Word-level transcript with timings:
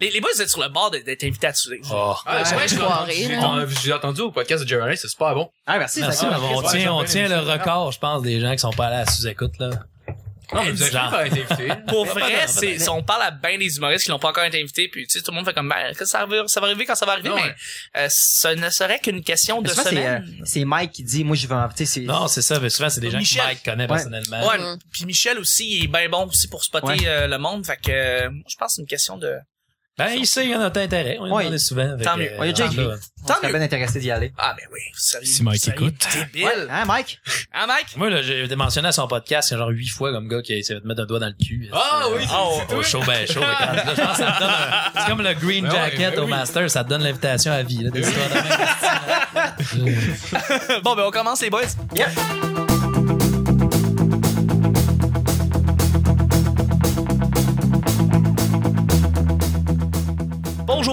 Les, 0.00 0.10
les 0.10 0.20
boys, 0.20 0.30
vous 0.34 0.40
êtes 0.42 0.48
sur 0.48 0.60
le 0.62 0.68
bord 0.68 0.90
d'être 0.90 1.24
invités 1.24 1.46
à 1.46 1.52
tuer. 1.52 1.80
Oh. 1.92 2.14
Ah, 2.24 2.44
c'est 2.44 2.56
Ouais, 2.56 2.68
j'ai 2.68 2.78
entendu- 3.36 3.74
j'ai 3.84 3.92
entendu 3.92 4.20
au 4.22 4.30
podcast 4.30 4.62
de 4.64 4.68
Jerry 4.68 4.82
Allen, 4.84 4.96
c'est 4.96 5.08
super 5.08 5.34
bon. 5.34 5.50
Ah, 5.66 5.78
merci, 5.78 6.00
Merci, 6.00 6.20
ça 6.20 6.38
on, 6.40 6.62
tient, 6.62 6.92
on 6.94 7.04
tient 7.04 7.28
le 7.28 7.38
record, 7.38 7.92
je 7.92 7.98
pense, 7.98 8.22
des 8.22 8.40
gens 8.40 8.52
qui 8.52 8.58
sont 8.58 8.70
pas 8.72 8.86
allés 8.86 8.96
à 8.96 9.04
la 9.04 9.10
sous-écoute, 9.10 9.52
là. 9.58 9.70
Non, 10.52 10.64
mais 10.64 10.72
vous 10.72 10.82
avez 10.82 10.90
pas 10.92 11.26
été 11.28 11.42
invité. 11.44 11.72
Pour 11.86 12.06
vrai, 12.06 12.46
c'est, 12.48 12.88
on 12.88 13.04
parle 13.04 13.22
à 13.22 13.30
bien 13.30 13.56
des 13.56 13.76
humoristes 13.76 14.06
qui 14.06 14.10
n'ont 14.10 14.18
pas 14.18 14.30
encore 14.30 14.42
été 14.42 14.60
invités, 14.60 14.88
puis 14.88 15.06
tu 15.06 15.18
sais, 15.18 15.24
tout 15.24 15.30
le 15.30 15.36
monde 15.36 15.44
fait 15.44 15.52
comme, 15.54 15.68
ben, 15.68 15.94
que 15.94 16.04
ça 16.04 16.26
va, 16.26 16.48
ça 16.48 16.60
va 16.60 16.66
arriver 16.66 16.86
quand 16.86 16.96
ça 16.96 17.06
va 17.06 17.12
arriver, 17.12 17.28
Non, 17.28 17.36
mais 17.36 17.42
ouais. 17.42 17.54
euh, 17.98 18.06
ce 18.10 18.48
ne 18.48 18.68
serait 18.70 18.98
qu'une 18.98 19.22
question 19.22 19.62
de 19.62 19.68
c'est, 19.68 19.80
euh, 19.80 19.84
semaine. 19.84 20.42
c'est 20.44 20.64
Mike 20.64 20.90
qui 20.90 21.04
dit, 21.04 21.22
moi, 21.22 21.36
je 21.36 21.46
sais, 21.76 21.84
c'est, 21.84 22.00
Non, 22.00 22.26
c'est 22.26 22.42
ça, 22.42 22.58
mais 22.58 22.68
souvent, 22.70 22.88
c'est 22.90 23.00
des 23.00 23.12
gens 23.12 23.18
Michel. 23.18 23.42
que 23.42 23.46
Mike 23.46 23.64
connaît 23.64 23.82
Ouais. 23.84 23.88
personnellement. 23.88 24.48
Ouais, 24.48 24.58
Mm. 24.58 24.78
puis 24.90 25.04
Michel 25.04 25.38
aussi, 25.38 25.70
il 25.76 25.84
est 25.84 25.88
bien 25.88 26.08
bon 26.08 26.26
aussi 26.26 26.48
pour 26.48 26.64
spotter 26.64 26.86
Ouais. 26.86 26.98
euh, 27.06 27.26
le 27.28 27.38
monde, 27.38 27.64
fait 27.64 27.76
que 27.76 27.90
euh, 27.92 28.30
moi, 28.30 28.42
je 28.48 28.56
pense 28.56 28.72
que 28.72 28.74
c'est 28.76 28.82
une 28.82 28.88
question 28.88 29.18
de... 29.18 29.32
Ben, 30.06 30.14
il 30.16 30.26
sait, 30.26 30.44
il 30.46 30.50
y 30.50 30.54
en 30.56 30.60
a 30.60 30.66
intérêt. 30.66 31.18
On 31.20 31.30
Ouais. 31.34 31.46
en 31.46 31.52
est 31.52 31.58
souvent. 31.58 31.90
avec, 31.92 32.04
Tant 32.06 32.16
mieux. 32.16 32.30
euh, 32.32 32.46
il 32.46 32.50
a 32.50 32.52
déjà 32.52 32.66
écrit. 32.66 32.78
on 32.80 32.96
Tant 33.26 33.34
mieux. 33.42 33.50
bien 33.52 33.60
intéressé 33.60 34.00
d'y 34.00 34.10
aller. 34.10 34.32
Ah, 34.38 34.54
ben 34.56 34.64
oui, 34.72 34.80
sérieux. 34.96 35.26
Si 35.26 35.42
Mike 35.42 35.60
sérieux, 35.60 35.88
écoute. 35.88 36.06
Débile. 36.14 36.44
Ouais, 36.46 36.52
hein, 36.70 36.84
Mike? 36.86 37.20
Hein, 37.52 37.66
Mike? 37.66 37.96
Moi, 37.96 38.08
là, 38.10 38.22
j'ai 38.22 38.44
été 38.44 38.56
mentionné 38.56 38.88
à 38.88 38.92
son 38.92 39.06
podcast, 39.08 39.50
il 39.50 39.52
y 39.52 39.56
a 39.56 39.58
genre 39.58 39.68
huit 39.70 39.88
fois 39.88 40.10
comme 40.12 40.26
gars 40.28 40.40
qui 40.42 40.52
a 40.54 40.56
essayé 40.56 40.80
de 40.80 40.86
mettre 40.86 41.02
un 41.02 41.06
doigt 41.06 41.18
dans 41.20 41.26
le 41.26 41.34
cul. 41.34 41.68
Ah 41.72 42.04
oui, 42.14 42.22
c'est 42.22 42.28
Oh, 42.34 42.54
c'est 42.58 42.64
Au 42.74 42.76
toi. 42.76 42.84
show, 42.84 43.02
ben 43.06 43.26
show. 43.26 43.40
regarde, 43.40 43.76
là, 43.76 43.84
je 43.94 44.00
pense 44.00 44.16
que 44.18 44.24
ça 44.24 44.32
te 44.32 44.38
donne 44.40 44.50
un- 44.50 45.00
C'est 45.00 45.06
comme 45.10 45.22
le 45.22 45.34
green 45.34 45.64
Ben 45.66 45.72
ouais, 45.72 45.78
jacket 45.90 46.14
ben 46.14 46.22
au 46.22 46.24
oui. 46.24 46.30
master, 46.30 46.70
ça 46.70 46.84
te 46.84 46.88
donne 46.88 47.02
l'invitation 47.02 47.52
à 47.52 47.62
vie, 47.62 47.82
là, 47.84 47.90
des 47.90 48.00
histoires 48.00 48.28
de 48.28 48.34
même. 48.34 48.44
bon, 50.82 50.94
ben 50.96 51.02
on 51.06 51.10
commence 51.10 51.42
les 51.42 51.50
boys. 51.50 51.62
Bonjour, 51.90 52.06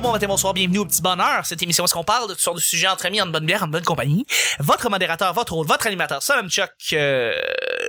bon 0.07 0.17
bonsoir, 0.25 0.53
bienvenue 0.53 0.79
au 0.79 0.85
Petit 0.85 1.01
Bonheur. 1.01 1.45
Cette 1.45 1.61
émission, 1.61 1.83
est-ce 1.83 1.93
qu'on 1.93 2.03
parle 2.03 2.29
de 2.29 2.33
toutes 2.33 2.41
sortes 2.41 2.55
de 2.55 2.61
sujets 2.61 2.87
entre 2.87 3.05
amis, 3.05 3.21
en 3.21 3.27
bonne 3.27 3.45
bière, 3.45 3.63
en 3.63 3.67
bonne 3.67 3.83
compagnie? 3.83 4.25
Votre 4.59 4.89
modérateur, 4.89 5.33
votre 5.33 5.51
hôte, 5.53 5.67
votre 5.67 5.85
animateur, 5.85 6.23
ça, 6.23 6.41
me 6.41 6.47
Chuck. 6.47 6.69
Euh, 6.93 7.33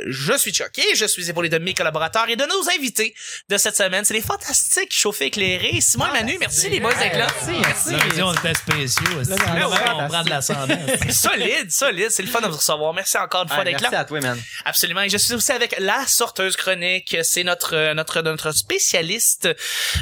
je 0.07 0.37
suis 0.37 0.53
Chuck 0.53 0.77
et 0.79 0.95
je 0.95 1.05
suis 1.07 1.29
épaulé 1.31 1.49
de 1.49 1.59
mes 1.59 1.75
collaborateurs 1.75 2.29
et 2.29 2.37
de 2.37 2.45
nos 2.45 2.71
invités 2.71 3.15
de 3.49 3.57
cette 3.57 3.77
semaine. 3.77 4.05
C'est 4.05 4.15
les 4.15 4.21
fantastiques 4.21 4.95
chauffés 4.95 5.27
éclairés. 5.27 5.81
Simon 5.81 6.07
et 6.09 6.13
Manu, 6.13 6.37
merci 6.41 6.69
les 6.69 6.81
boys 6.81 6.95
d'être 6.95 7.17
là. 7.19 7.27
Merci, 7.47 7.93
Là, 8.17 8.27
on 8.27 8.35
était 8.35 8.55
spéciaux. 8.55 9.05
on 9.21 10.09
prend 10.09 10.23
de 10.23 10.31
l'ascendant. 10.31 10.77
solide, 11.11 11.71
solide. 11.71 12.11
C'est 12.11 12.23
le 12.23 12.29
fun 12.29 12.41
de 12.41 12.49
vous 12.49 12.57
recevoir. 12.57 12.93
Merci 12.95 13.19
encore 13.19 13.43
une 13.43 13.49
fois 13.49 13.65
d'être 13.65 13.81
merci 13.81 13.95
là. 13.95 14.01
à 14.01 14.05
toi, 14.05 14.21
man. 14.21 14.41
Absolument. 14.65 15.03
Et 15.03 15.09
je 15.09 15.17
suis 15.17 15.35
aussi 15.35 15.53
avec 15.53 15.75
la 15.79 16.07
sorteuse 16.07 16.57
chronique. 16.57 17.17
C'est 17.23 17.45
notre, 17.45 17.93
notre, 17.95 18.23
notre 18.23 18.53
spécialiste 18.53 19.49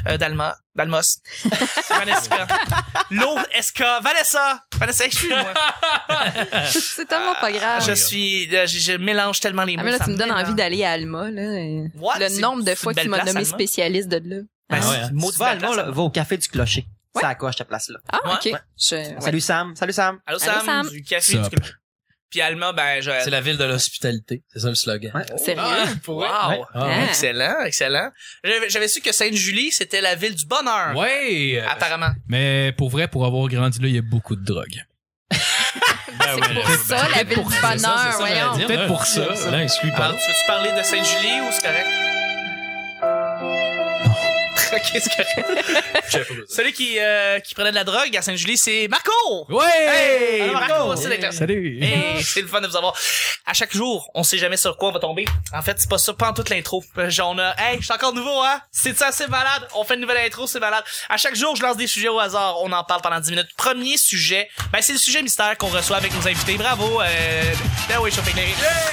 euh, 0.09 0.17
d'Alma. 0.17 0.57
D'Almos. 0.75 1.21
Vanessa. 1.89 2.47
L'eau 3.11 3.39
Esca. 3.55 4.01
Vanessa? 4.01 4.63
Vanessa, 4.79 5.07
excuse-moi. 5.07 5.55
C'est 6.71 7.07
tellement 7.09 7.35
pas 7.41 7.51
grave. 7.51 7.83
Je 7.87 7.93
suis, 7.95 8.51
je, 8.51 8.67
je 8.67 8.93
mélange 8.99 9.41
tellement 9.41 9.65
les 9.65 9.79
mots. 9.79 9.83
Mais 9.87 9.92
là, 9.92 9.98
ça 9.98 10.05
tu 10.05 10.11
me 10.11 10.17
donnes 10.17 10.31
envie 10.33 10.55
d'aller 10.55 10.84
à 10.84 10.92
Alma, 10.92 11.31
là. 11.31 11.42
What? 11.98 12.19
Le 12.19 12.29
C'est- 12.29 12.41
nombre 12.41 12.62
de 12.62 12.69
c'est 12.70 12.77
fois 12.77 12.92
que 12.95 13.01
tu 13.01 13.09
m'as 13.09 13.17
place, 13.19 13.29
nommé 13.29 13.45
Alma. 13.47 13.51
spécialiste 13.56 14.09
de 14.09 14.17
là. 14.17 14.43
Ben, 14.69 14.78
Ah 14.78 14.83
c'est 14.83 14.89
ouais, 14.89 14.97
hein. 14.97 15.09
place, 15.59 15.61
là, 15.77 15.83
Alma. 15.83 15.91
va 15.93 16.03
au 16.03 16.11
café 16.11 16.37
du 16.37 16.48
clocher. 16.48 16.87
Ouais. 17.15 17.23
C'est 17.23 17.27
à 17.28 17.34
gauche, 17.34 17.55
cette 17.56 17.69
place-là. 17.69 17.98
Ah, 18.12 18.19
Ouais. 18.25 18.34
ok. 18.34 18.45
Ouais. 18.47 18.59
Je- 18.78 18.95
ouais. 18.97 19.17
Salut 19.20 19.41
Sam. 19.41 19.75
Salut 19.77 19.93
Sam. 19.93 20.19
Allô, 20.27 20.39
Sam, 20.39 20.65
Sam. 20.67 20.89
du 20.91 21.03
café 21.03 21.33
Sup. 21.33 21.51
du 21.51 21.56
Puis 22.28 22.41
Alma, 22.41 22.73
ben, 22.73 23.01
je... 23.01 23.11
C'est 23.23 23.31
la 23.31 23.41
ville 23.41 23.56
de 23.56 23.65
l'hospitalité. 23.65 24.43
C'est 24.53 24.59
ça 24.59 24.69
le 24.69 24.75
slogan. 24.75 25.12
Ouais. 25.15 25.39
Sérieux? 25.39 25.62
Ah, 25.65 25.87
pour 26.03 26.17
vrai? 26.21 26.28
Wow. 26.28 26.50
Ouais. 26.50 26.61
Ah. 26.75 27.05
Excellent, 27.09 27.61
excellent. 27.65 28.11
J'avais 28.69 28.89
su 28.89 29.00
que 29.00 29.12
Sainte-Julie, 29.12 29.71
c'était 29.73 30.00
la 30.00 30.15
ville 30.17 30.34
du 30.34 30.45
bonheur. 30.45 30.97
Ouais. 30.97 31.61
euh, 31.62 31.69
Apparemment. 31.69 32.11
Mais 32.27 32.73
pour 32.77 32.91
vrai, 32.91 33.06
pour 33.09 33.25
avoir 33.25 33.47
grandi 33.48 33.81
là, 33.81 33.89
il 33.89 33.95
y 33.95 33.98
a 33.98 34.03
beaucoup 34.03 34.34
de 34.37 34.45
drogue. 34.45 34.84
C'est 36.20 36.55
pour 36.55 36.70
ça, 36.72 37.09
la 37.14 37.25
ville 37.25 37.36
du 37.45 37.45
bonheur. 38.19 38.56
Peut-être 38.67 38.86
pour 38.86 39.06
ça. 39.06 39.21
Là, 39.50 39.62
exclut 39.62 39.91
pas. 39.93 40.06
Alors, 40.06 40.19
tu 40.19 40.31
veux-tu 40.31 40.47
parler 40.47 40.71
de 40.72 40.82
Sainte-Julie 40.82 41.41
ou 41.41 41.53
c'est 41.53 41.62
correct? 41.62 41.87
pas 44.82 46.19
besoin. 46.19 46.44
Celui 46.48 46.72
qui, 46.72 46.98
euh, 46.98 47.41
qui 47.41 47.54
prenait 47.54 47.70
de 47.70 47.75
la 47.75 47.84
drogue 47.84 48.16
à 48.16 48.22
Sainte-Julie, 48.22 48.56
c'est 48.56 48.88
Marco! 48.88 49.10
Ouais! 49.48 49.64
Hey! 49.64 50.41
Allô, 50.42 50.53
Marco, 50.53 50.87
Marco! 50.88 51.32
Salut! 51.32 51.78
Hey, 51.82 52.22
c'est 52.22 52.42
le 52.42 52.48
fun 52.48 52.60
de 52.60 52.66
vous 52.66 52.76
avoir. 52.76 52.94
À 53.44 53.53
chaque 53.53 53.75
jour, 53.75 54.10
on 54.14 54.22
sait 54.22 54.38
jamais 54.38 54.56
sur 54.56 54.76
quoi 54.76 54.88
on 54.88 54.92
va 54.92 55.00
tomber. 55.00 55.25
En 55.53 55.62
fait, 55.62 55.76
c'est 55.78 55.88
pas 55.88 55.98
ça, 55.98 56.12
pas 56.12 56.31
en 56.31 56.32
toute 56.32 56.50
l'intro. 56.50 56.82
Euh, 56.98 57.10
genre, 57.10 57.31
On 57.31 57.38
a, 57.38 57.54
hey, 57.59 57.78
je 57.78 57.84
suis 57.84 57.92
encore 57.92 58.12
nouveau, 58.12 58.42
hein? 58.42 58.60
C'est 58.72 58.97
ça, 58.97 59.12
c'est 59.12 59.28
malade? 59.28 59.66
On 59.75 59.84
fait 59.84 59.94
une 59.94 60.00
nouvelle 60.00 60.25
intro, 60.25 60.47
c'est 60.47 60.60
malade. 60.60 60.84
À 61.08 61.16
chaque 61.16 61.34
jour, 61.37 61.56
je 61.56 61.62
lance 61.62 61.76
des 61.76 61.87
sujets 61.87 62.08
au 62.08 62.19
hasard. 62.19 62.62
On 62.62 62.72
en 62.72 62.84
parle 62.84 63.03
pendant 63.03 63.20
10 63.20 63.31
minutes. 63.31 63.48
Premier 63.56 63.97
sujet, 63.97 64.48
ben, 64.72 64.81
c'est 64.82 64.93
le 64.93 64.98
sujet 64.98 65.22
mystère 65.22 65.56
qu'on 65.58 65.69
reçoit 65.69 65.97
avec 65.97 66.12
nos 66.14 66.26
invités. 66.26 66.54
Bravo, 66.56 67.00
euh, 67.00 67.43
ben 67.88 67.98
oui. 68.00 68.10
C'est 68.12 68.20
votre, 68.20 68.37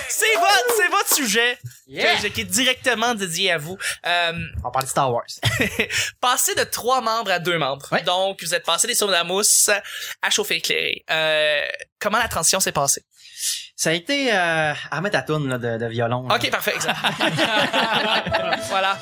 c'est 0.10 0.36
votre 0.36 0.73
sujet. 1.14 1.58
Yeah. 1.88 2.16
que- 2.18 2.28
qui 2.28 2.42
est 2.42 2.46
directement 2.46 3.14
dédié 3.14 3.52
à 3.52 3.58
vous. 3.58 3.78
Euh, 4.06 4.34
On 4.64 4.72
parle 4.72 4.86
de 4.86 4.90
Star 4.90 5.12
Wars. 5.12 5.24
passer 6.22 6.56
de 6.56 6.64
trois 6.64 7.02
membres 7.02 7.32
à 7.32 7.40
deux 7.40 7.58
membres. 7.58 7.86
Ouais. 7.92 8.02
Donc, 8.04 8.42
vous 8.44 8.54
êtes 8.54 8.66
passé 8.66 8.88
des 8.88 8.96
sauts 8.96 9.08
de 9.08 9.12
la 9.12 9.24
mousse 9.24 9.70
à 10.22 10.30
chauffer 10.30 10.56
éclairé. 10.56 11.04
Euh, 11.12 11.62
comment 12.00 12.18
la 12.18 12.28
transition 12.28 12.60
s'est 12.60 12.72
passée? 12.72 13.04
Ça 13.76 13.90
a 13.90 13.94
été, 13.94 14.34
euh, 14.34 14.74
tourne, 15.28 15.50
là, 15.50 15.58
de, 15.58 15.78
de 15.78 15.86
violon. 15.88 16.28
là. 16.28 16.36
Ok, 16.36 16.50
parfait, 16.52 16.74
voilà. 18.70 18.98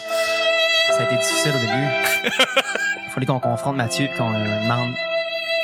Ça 0.92 1.00
a 1.00 1.04
été 1.04 1.18
difficile 1.18 1.52
au 1.56 1.60
début. 1.60 1.88
Il 3.06 3.12
fallait 3.14 3.26
qu'on 3.26 3.40
confronte 3.40 3.76
Mathieu 3.76 4.06
et 4.06 4.10
qu'on 4.18 4.32
demande 4.32 4.96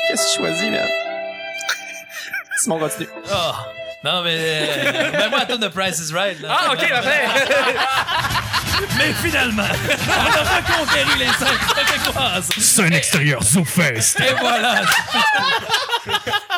Qu'est-ce 0.08 0.28
que 0.28 0.32
tu 0.34 0.38
choisis, 0.38 0.72
là? 0.72 0.88
Simon 2.62 2.80
continue. 2.80 3.10
Ah. 3.32 3.66
Non, 4.04 4.22
mais, 4.24 4.38
euh, 4.40 5.12
ben 5.12 5.30
moi, 5.30 5.40
attends 5.40 5.58
de 5.58 5.68
Price 5.70 6.00
is 6.00 6.14
Right, 6.14 6.40
là. 6.40 6.50
Ah, 6.52 6.74
ok, 6.74 6.90
parfait. 6.90 7.26
Mais 8.98 9.12
finalement, 9.14 9.64
on 9.64 10.32
a 10.32 10.44
reconquéri 10.44 11.18
les 11.20 11.26
cinq 11.34 11.58
québécoises. 11.76 12.50
C'est 12.60 12.84
un 12.84 12.92
extérieur 12.92 13.42
ZooFest! 13.44 14.20
Et 14.20 14.34
voilà. 14.40 14.82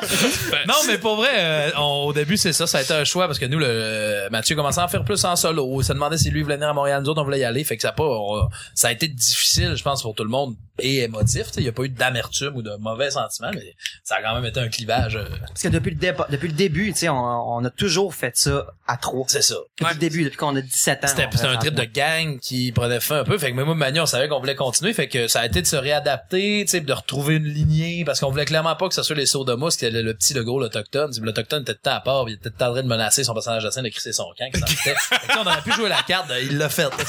non, 0.68 0.74
mais 0.88 0.98
pour 0.98 1.16
vrai, 1.18 1.30
euh, 1.38 1.70
on- 1.78 2.06
au 2.08 2.14
début, 2.14 2.38
c'est 2.38 2.54
ça, 2.54 2.68
ça 2.68 2.80
a 2.80 2.82
été 2.82 2.94
un 2.94 3.04
choix 3.04 3.28
parce 3.28 3.40
que 3.40 3.46
nous, 3.46 3.60
le 3.60 4.28
Mathieu 4.32 4.56
commençait 4.56 4.82
à 4.82 4.86
en 4.86 4.88
faire 4.88 5.04
plus 5.04 5.24
en 5.26 5.36
solo. 5.36 5.82
Il 5.82 5.86
se 5.86 5.94
demandait 5.94 6.18
si 6.18 6.30
lui 6.32 6.42
voulait 6.44 6.56
venir 6.56 6.70
à 6.70 6.74
Montréal. 6.74 7.02
Nous 7.04 7.10
autres, 7.10 7.22
on 7.22 7.26
voulait 7.26 7.40
y 7.40 7.44
aller. 7.44 7.64
Fait 7.64 7.76
que 7.76 7.82
ça 7.82 7.90
a 7.90 7.94
pas, 7.94 8.04
on- 8.06 8.50
ça 8.74 8.88
a 8.90 8.92
été 8.92 9.08
difficile, 9.08 9.76
je 9.76 9.84
pense, 9.84 10.02
pour 10.02 10.16
tout 10.16 10.24
le 10.24 10.30
monde 10.30 10.56
et 10.82 11.00
émotif. 11.04 11.48
tu 11.48 11.54
sais. 11.54 11.60
Il 11.62 11.64
n'y 11.64 11.70
a 11.70 11.74
pas 11.74 11.84
eu 11.84 11.90
d'amertume 11.90 12.56
ou 12.56 12.62
de 12.62 12.72
mauvais 12.80 13.12
sentiments, 13.12 13.52
mais 13.54 13.76
ça 14.04 14.16
a 14.16 14.22
quand 14.24 14.34
même 14.36 14.46
été 14.46 14.60
un 14.60 14.70
clivage. 14.70 15.16
euh, 15.18 15.26
Parce 15.48 15.62
que 15.62 15.68
depuis 15.68 15.92
le, 15.92 15.98
dépa- 15.98 16.30
depuis 16.30 16.48
le 16.48 16.54
début, 16.54 16.92
tu 16.94 17.00
sais, 17.00 17.10
on, 17.10 17.18
on 17.58 17.64
a 17.66 17.70
toujours 17.70 18.14
fait 18.16 18.32
ça 18.36 18.66
à 18.88 18.98
trois. 18.98 19.26
c'est 19.28 19.42
ça. 19.42 19.56
Depuis 19.80 19.94
le 19.94 20.00
début, 20.00 20.24
depuis 20.24 20.38
qu'on 20.38 20.56
a 20.56 20.62
17 20.62 21.04
ans. 21.04 21.08
C'était 21.08 21.26
on 21.28 21.32
c'était 21.32 21.38
fait 21.44 21.48
un 21.50 21.54
ça 21.54 21.58
trip 21.60 21.74
de 21.76 21.84
gang 21.84 22.40
qui 22.40 22.72
prenait 22.72 23.00
fin 23.00 23.20
un 23.20 23.24
peu. 23.24 23.38
Fait 23.38 23.52
que 23.52 23.56
même 23.56 23.66
moi, 23.66 23.76
Manu, 23.76 24.00
on 24.00 24.06
savait 24.06 24.28
qu'on 24.28 24.40
voulait 24.40 24.56
continuer. 24.56 24.94
Fait 24.94 25.08
que 25.08 25.28
ça 25.28 25.42
a 25.42 25.46
été 25.46 25.62
de 25.62 25.68
se 25.68 25.76
réadapter, 25.76 26.64
tu 26.66 26.72
sais, 26.72 26.80
de 26.82 26.94
retrouver 26.94 27.36
une 27.36 27.46
lignée. 27.46 28.04
Parce 28.06 28.20
qu'on 28.20 28.32
voulait 28.32 28.46
clairement 28.46 28.76
pas 28.76 28.88
que 28.88 28.96
ce 28.96 29.04
soit 29.04 29.16
les 29.16 29.26
sauts 29.26 29.44
de 29.44 29.54
mousse, 29.54 29.76
qui 29.76 29.86
le, 30.02 30.08
le 30.10 30.14
petit, 30.14 30.34
le 30.34 30.44
gros, 30.44 30.60
l'autochtone. 30.60 31.12
L'autochtone 31.22 31.62
était 31.64 31.74
tout 31.76 31.90
à 31.90 32.00
part, 32.00 32.26
puis 32.26 32.34
il 32.42 32.48
était 32.48 32.64
en 32.64 32.72
train 32.74 32.84
de 32.84 32.88
menacer 32.88 33.24
son 33.24 33.34
personnage 33.34 33.64
de 33.64 33.70
scène 33.70 33.84
de 33.84 33.90
crisser 33.90 34.14
son 34.14 34.26
camp. 34.38 34.50
qui. 34.52 34.76
Fait? 34.76 34.94
Que, 34.94 35.40
on 35.40 35.46
aurait 35.46 35.62
pu 35.62 35.72
jouer 35.74 35.90
la 35.90 36.02
carte, 36.04 36.30
de, 36.30 36.36
il 36.42 36.58
l'a 36.58 36.70
fait. 36.70 36.88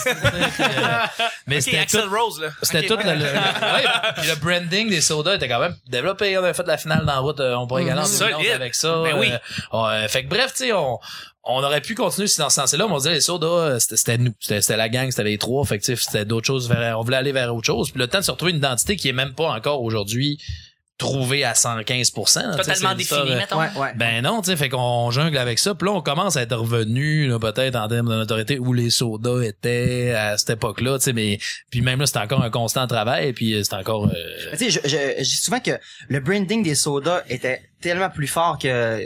Euh, 0.61 1.07
mais 1.47 1.61
c'était 1.61 1.79
Axel 1.79 2.03
tout. 2.03 2.11
Rose, 2.15 2.41
là. 2.41 2.49
C'était 2.63 2.87
tout 2.87 2.97
le, 2.97 3.03
le- 3.15 3.25
ouais, 3.25 3.85
puis 4.19 4.29
le 4.29 4.35
branding 4.37 4.89
des 4.91 5.01
sodas 5.01 5.37
était 5.37 5.49
quand 5.49 5.59
même 5.61 5.75
développé. 5.89 6.37
On 6.39 6.43
avait 6.45 6.55
fait 6.55 6.67
la 6.67 6.77
finale 6.79 7.01
dans 7.01 7.13
la 7.15 7.19
route. 7.19 7.41
euh, 7.41 7.55
On 7.57 7.67
pourrait 7.67 7.85
gagner 7.85 8.01
en 8.01 8.05
Mhm. 8.05 8.19
2011 8.19 8.35
Solide. 8.37 8.51
avec 8.53 8.75
ça. 8.75 9.03
Ben 9.03 9.19
oui. 9.19 9.31
Euh, 9.75 10.09
fait 10.09 10.25
que 10.25 10.29
bref, 10.29 10.53
tu 10.53 10.65
sais, 10.65 10.73
on, 10.73 10.99
on 11.45 11.63
aurait 11.63 11.81
pu 11.81 11.95
continuer 11.95 12.27
si 12.29 12.39
dans 12.39 12.51
ce 12.51 12.57
sens-là, 12.57 12.87
mais 12.87 12.93
on 12.95 12.99
disait 12.99 13.13
les 13.13 13.21
sodas, 13.21 13.81
c'était 13.81 14.19
nous. 14.19 14.33
C'était 14.41 14.77
la 14.77 14.89
gang, 14.89 15.11
c'était 15.11 15.25
les 15.25 15.39
trois. 15.39 15.65
Fait 15.65 15.79
que 15.79 15.85
c'était 15.95 16.25
d'autres 16.25 16.47
choses. 16.47 16.69
vers- 16.69 16.99
on 16.99 17.03
voulait 17.03 17.17
aller 17.17 17.33
vers 17.33 17.55
autre 17.55 17.67
chose. 17.67 17.91
Puis 17.91 17.99
le 17.99 18.07
temps 18.09 18.19
de 18.19 18.25
se 18.25 18.31
retrouver 18.31 18.53
une 18.53 18.59
identité 18.59 18.97
qui 18.97 19.09
est 19.09 19.13
même 19.13 19.35
pas 19.35 19.49
encore 19.51 19.83
aujourd'hui 19.83 20.39
trouvée 21.01 21.43
à 21.45 21.55
115 21.55 22.13
tu 22.13 22.23
sais, 22.27 22.41
Totalement 22.57 22.91
c'est 22.91 22.95
défini, 22.95 23.35
mettons. 23.35 23.59
Ouais, 23.59 23.69
ouais. 23.77 23.93
ben 23.97 24.23
non, 24.23 24.41
tu 24.43 24.51
sais, 24.51 24.57
fait 24.57 24.69
qu'on 24.69 25.11
jungle 25.11 25.37
avec 25.39 25.59
ça. 25.59 25.75
Puis 25.75 25.87
là, 25.89 25.95
on 25.95 26.03
commence 26.03 26.37
à 26.37 26.43
être 26.43 26.55
revenu, 26.57 27.27
là, 27.27 27.39
peut-être 27.41 27.75
en 27.77 27.89
termes 27.89 28.09
de 28.09 28.15
notoriété 28.15 28.59
où 28.59 28.73
les 28.73 28.91
sodas 28.91 29.43
étaient 29.43 30.13
à 30.17 30.39
cette 30.39 30.51
époque-là, 30.51 30.99
tu 30.99 31.05
sais, 31.07 31.13
mais 31.13 31.39
puis 31.71 31.81
même 31.81 31.99
là, 32.01 32.07
c'était 32.07 32.21
encore 32.21 32.43
un 32.43 32.51
constant 32.51 32.87
travail, 32.87 33.33
puis 33.33 33.55
euh, 33.55 33.63
c'était 33.65 33.77
encore. 33.77 34.07
euh, 34.07 34.51
Tu 34.53 34.59
sais, 34.59 34.71
je, 34.71 34.81
je, 34.85 34.97
je 35.19 35.23
dis 35.23 35.37
souvent 35.37 35.61
que 35.61 35.73
le 36.09 36.21
branding 36.21 36.63
des 36.63 36.75
sodas 36.75 37.23
était 37.29 37.63
tellement 37.81 38.11
plus 38.11 38.29
fort 38.29 38.59
que, 38.59 39.01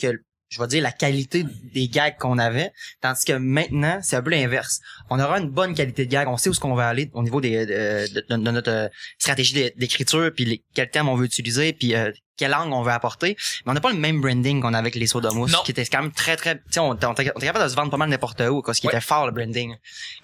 que 0.00 0.20
je 0.52 0.60
vais 0.60 0.66
dire, 0.66 0.82
la 0.82 0.92
qualité 0.92 1.44
des 1.72 1.88
gags 1.88 2.16
qu'on 2.18 2.36
avait. 2.38 2.70
Tandis 3.00 3.24
que 3.24 3.32
maintenant, 3.32 4.00
c'est 4.02 4.16
un 4.16 4.22
peu 4.22 4.30
l'inverse. 4.30 4.80
On 5.08 5.18
aura 5.18 5.38
une 5.40 5.48
bonne 5.48 5.74
qualité 5.74 6.04
de 6.04 6.10
gag. 6.10 6.28
On 6.28 6.36
sait 6.36 6.50
où 6.50 6.54
ce 6.54 6.60
qu'on 6.60 6.74
va 6.74 6.88
aller 6.88 7.10
au 7.14 7.22
niveau 7.22 7.40
des, 7.40 7.64
de, 7.64 8.14
de- 8.14 8.24
de 8.28 8.36
notre 8.50 8.70
euh, 8.70 8.88
stratégie 9.18 9.54
d'é- 9.54 9.72
d'écriture, 9.76 10.30
puis 10.34 10.44
les, 10.44 10.62
quel 10.74 10.90
terme 10.90 11.08
on 11.08 11.14
veut 11.16 11.24
utiliser, 11.24 11.72
puis 11.72 11.94
euh, 11.94 12.12
quelle 12.36 12.50
langue 12.50 12.70
on 12.72 12.82
veut 12.82 12.92
apporter. 12.92 13.36
Mais 13.64 13.70
on 13.70 13.74
n'a 13.74 13.80
pas 13.80 13.92
le 13.92 13.98
même 13.98 14.20
branding 14.20 14.60
qu'on 14.60 14.74
a 14.74 14.78
avec 14.78 14.94
les 14.94 15.06
sodas 15.06 15.32
mousse, 15.32 15.56
qui 15.64 15.70
était 15.70 15.86
quand 15.86 16.02
même 16.02 16.12
très, 16.12 16.36
très... 16.36 16.56
Tu 16.56 16.62
sais, 16.72 16.80
on, 16.80 16.90
on, 16.90 16.94
était 16.94 17.06
on 17.06 17.12
était 17.14 17.46
capable 17.46 17.64
de 17.64 17.70
se 17.70 17.74
vendre 17.76 17.90
pas 17.90 17.96
mal 17.96 18.10
n'importe 18.10 18.40
où, 18.42 18.60
quoi, 18.60 18.74
ce 18.74 18.80
qui 18.82 18.88
Ouais. 18.88 18.92
était 18.92 19.00
fort, 19.02 19.24
le 19.26 19.32
branding. 19.32 19.74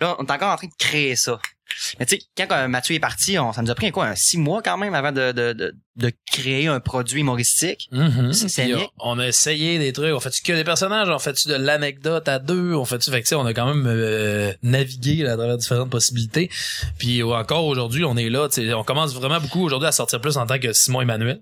Là, 0.00 0.14
on 0.18 0.24
est 0.26 0.30
encore 0.30 0.52
en 0.52 0.56
train 0.56 0.66
de 0.66 0.72
créer 0.78 1.16
ça. 1.16 1.38
Mais 1.98 2.06
tu 2.06 2.16
sais, 2.16 2.22
quand 2.36 2.46
euh, 2.54 2.68
Mathieu 2.68 2.94
est 2.94 3.00
parti, 3.00 3.38
on, 3.38 3.52
ça 3.52 3.62
nous 3.62 3.70
a 3.70 3.74
pris 3.74 3.90
quoi, 3.90 4.06
un 4.06 4.14
six 4.14 4.38
mois 4.38 4.62
quand 4.62 4.76
même 4.78 4.94
avant 4.94 5.12
de, 5.12 5.32
de, 5.32 5.52
de, 5.52 5.74
de 5.96 6.12
créer 6.30 6.66
un 6.66 6.80
produit 6.80 7.20
humoristique. 7.20 7.88
Mhm. 7.92 8.32
C'est 8.32 8.48
scénique. 8.48 8.90
on, 9.00 9.18
a 9.18 9.26
essayé 9.26 9.78
des 9.78 9.92
trucs. 9.92 10.14
On 10.14 10.20
fait-tu 10.20 10.42
que 10.42 10.52
des 10.52 10.64
personnages? 10.64 11.08
On 11.08 11.18
fait-tu 11.18 11.48
de 11.48 11.54
l'anecdote 11.54 12.28
à 12.28 12.38
deux? 12.38 12.74
On 12.74 12.84
fait-tu, 12.84 13.10
fait 13.10 13.22
que, 13.22 13.34
on 13.34 13.46
a 13.46 13.54
quand 13.54 13.66
même 13.66 13.86
euh, 13.86 14.52
navigué 14.62 15.22
là, 15.22 15.32
à 15.32 15.36
travers 15.36 15.56
différentes 15.56 15.90
possibilités. 15.90 16.50
Puis 16.98 17.22
encore 17.22 17.66
aujourd'hui, 17.66 18.04
on 18.04 18.16
est 18.16 18.30
là. 18.30 18.48
tu 18.48 18.66
sais, 18.66 18.74
On 18.74 18.84
commence 18.84 19.14
vraiment 19.14 19.40
beaucoup 19.40 19.64
aujourd'hui 19.64 19.88
à 19.88 19.92
sortir 19.92 20.20
plus 20.20 20.36
en 20.36 20.46
tant 20.46 20.58
que 20.58 20.72
Simon 20.72 21.02
Emmanuel. 21.02 21.40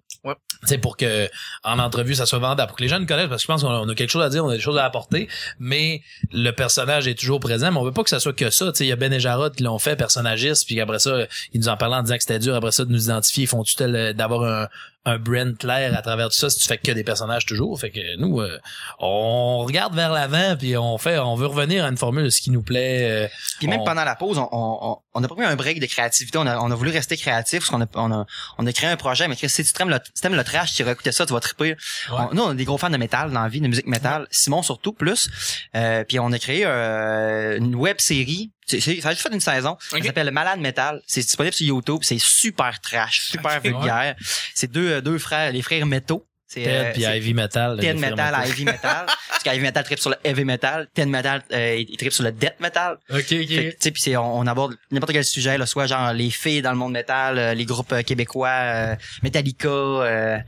C'est 0.64 0.78
pour 0.78 0.96
que 0.96 1.28
en 1.64 1.78
entrevue 1.78 2.14
ça 2.14 2.26
soit 2.26 2.38
vendable, 2.38 2.68
pour 2.68 2.76
que 2.76 2.82
les 2.82 2.88
gens 2.88 2.98
nous 2.98 3.06
connaissent, 3.06 3.28
parce 3.28 3.42
que 3.42 3.46
je 3.46 3.52
pense 3.52 3.62
qu'on 3.62 3.88
a, 3.88 3.94
quelque 3.94 4.10
chose 4.10 4.22
à 4.22 4.28
dire, 4.28 4.44
on 4.44 4.48
a 4.48 4.54
des 4.54 4.60
choses 4.60 4.78
à 4.78 4.84
apporter, 4.84 5.28
mais 5.58 6.02
le 6.32 6.50
personnage 6.50 7.06
est 7.06 7.18
toujours 7.18 7.40
présent. 7.40 7.70
Mais 7.70 7.78
on 7.78 7.84
veut 7.84 7.92
pas 7.92 8.02
que 8.02 8.10
ça 8.10 8.20
soit 8.20 8.32
que 8.32 8.50
ça. 8.50 8.72
Tu 8.72 8.84
il 8.84 8.88
y 8.88 8.92
a 8.92 8.96
Ben 8.96 9.12
et 9.12 9.20
Jarod 9.20 9.54
qui 9.54 9.62
l'ont 9.62 9.78
fait 9.78 9.96
personnagiste, 9.96 10.66
puis 10.66 10.80
après 10.80 10.98
ça, 10.98 11.26
ils 11.52 11.60
nous 11.60 11.68
en 11.68 11.76
parlaient 11.76 11.96
en 11.96 12.02
disant 12.02 12.16
que 12.16 12.22
c'était 12.22 12.38
dur 12.38 12.54
après 12.54 12.72
ça 12.72 12.84
de 12.84 12.92
nous 12.92 13.04
identifier. 13.04 13.44
Ils 13.44 13.48
font-tu 13.48 13.74
tel 13.76 13.94
euh, 13.94 14.12
d'avoir 14.12 14.44
un 14.44 14.68
un 15.06 15.18
brand 15.18 15.56
clair 15.56 15.96
à 15.96 16.02
travers 16.02 16.28
tout 16.28 16.34
ça 16.36 16.50
si 16.50 16.58
tu 16.60 16.66
fais 16.66 16.76
que 16.78 16.92
des 16.92 17.04
personnages 17.04 17.46
toujours 17.46 17.80
fait 17.80 17.90
que 17.90 18.16
nous 18.18 18.40
euh, 18.40 18.58
on 18.98 19.58
regarde 19.64 19.94
vers 19.94 20.12
l'avant 20.12 20.56
puis 20.58 20.76
on 20.76 20.98
fait 20.98 21.18
on 21.18 21.34
veut 21.36 21.46
revenir 21.46 21.84
à 21.84 21.88
une 21.88 21.96
formule 21.96 22.24
de 22.24 22.30
ce 22.30 22.40
qui 22.40 22.50
nous 22.50 22.62
plaît 22.62 23.24
euh, 23.24 23.28
Puis 23.58 23.68
même 23.68 23.80
on- 23.80 23.84
pendant 23.84 24.04
la 24.04 24.16
pause, 24.16 24.36
on, 24.38 24.48
on, 24.52 24.98
on 25.14 25.24
a 25.24 25.28
pas 25.28 25.34
pris 25.34 25.44
un 25.46 25.56
break 25.56 25.80
de 25.80 25.86
créativité. 25.86 26.36
On 26.36 26.46
a, 26.46 26.58
on 26.58 26.70
a 26.70 26.74
voulu 26.74 26.90
rester 26.90 27.16
créatif 27.16 27.60
parce 27.60 27.70
qu'on 27.70 27.80
a, 27.80 27.86
on 27.94 28.12
a, 28.12 28.26
on 28.58 28.66
a 28.66 28.72
créé 28.72 28.90
un 28.90 28.96
projet. 28.98 29.28
Mais 29.28 29.34
si 29.36 29.48
tu 29.64 29.82
aimes 29.82 29.88
le, 29.88 29.98
si 30.14 30.20
t'aimes 30.20 30.34
le 30.34 30.44
trash, 30.44 30.74
tu 30.74 30.82
écouter 30.86 31.10
ça, 31.12 31.24
tu 31.24 31.32
vas 31.32 31.40
triper. 31.40 31.74
On- 32.12 32.34
nous, 32.34 32.42
on 32.42 32.52
est 32.52 32.56
des 32.56 32.64
gros 32.66 32.76
fans 32.76 32.90
de 32.90 32.98
métal 32.98 33.30
dans 33.32 33.42
la 33.42 33.48
vie, 33.48 33.60
de 33.62 33.68
musique 33.68 33.86
métal. 33.86 34.26
Simon 34.30 34.62
surtout, 34.62 34.92
plus. 34.92 35.30
Euh, 35.74 36.04
puis 36.04 36.18
on 36.18 36.30
a 36.32 36.38
créé 36.38 36.64
euh, 36.66 37.56
une 37.56 37.74
web 37.74 37.96
série. 37.98 38.50
C'est, 38.66 38.80
c'est- 38.80 39.00
ça 39.00 39.08
a 39.08 39.12
juste 39.12 39.22
fait 39.26 39.32
une 39.32 39.40
saison. 39.40 39.76
Ça 39.80 39.96
Ok. 39.96 40.04
s'appelle 40.04 40.30
Malade 40.32 40.58
Metal. 40.60 41.00
C'est 41.06 41.20
disponible 41.20 41.54
sur 41.54 41.66
YouTube. 41.66 42.00
C'est 42.02 42.18
super 42.18 42.80
trash, 42.80 43.20
super 43.30 43.58
Ok, 43.58 43.62
vulgaire. 43.64 44.16
C'est 44.54 44.70
deux, 44.70 44.90
euh, 44.90 45.00
deux 45.00 45.18
frères, 45.18 45.52
les 45.52 45.62
frères 45.62 45.86
Métaux. 45.86 46.26
C'est, 46.48 46.62
Ted 46.62 46.70
euh, 46.76 46.92
puis 46.92 47.02
Ivy 47.02 47.34
Metal 47.34 47.76
Ted 47.80 47.94
Metal 47.98 48.32
à 48.34 48.46
Heavy 48.46 48.64
Metal. 48.64 49.06
parce 49.28 49.42
qu'Heavy 49.42 49.60
Metal 49.62 49.82
tripe 49.84 49.98
sur 49.98 50.10
le 50.10 50.16
Heavy 50.22 50.44
Metal. 50.44 50.88
Ted 50.94 51.10
Metal, 51.10 51.42
euh, 51.52 51.84
il 51.88 51.96
tripe 51.96 52.12
sur 52.12 52.22
le 52.22 52.30
Death 52.30 52.60
Metal. 52.60 52.98
Ok, 53.10 53.18
ok. 53.18 53.24
tu 53.26 53.72
sais, 53.80 53.90
puis 53.90 54.00
c'est- 54.02 54.16
on, 54.16 54.38
on 54.38 54.46
aborde 54.46 54.76
n'importe 54.92 55.12
quel 55.12 55.24
sujet, 55.24 55.58
là, 55.58 55.66
soit 55.66 55.86
genre 55.88 56.12
les 56.12 56.30
filles 56.30 56.62
dans 56.62 56.70
le 56.70 56.76
monde 56.78 56.92
métal, 56.92 57.38
euh, 57.38 57.52
les 57.54 57.64
groupes 57.64 57.92
euh, 57.92 58.02
québécois, 58.02 58.48
euh, 58.48 58.94
Metallica. 59.24 59.68
Euh... 59.68 60.38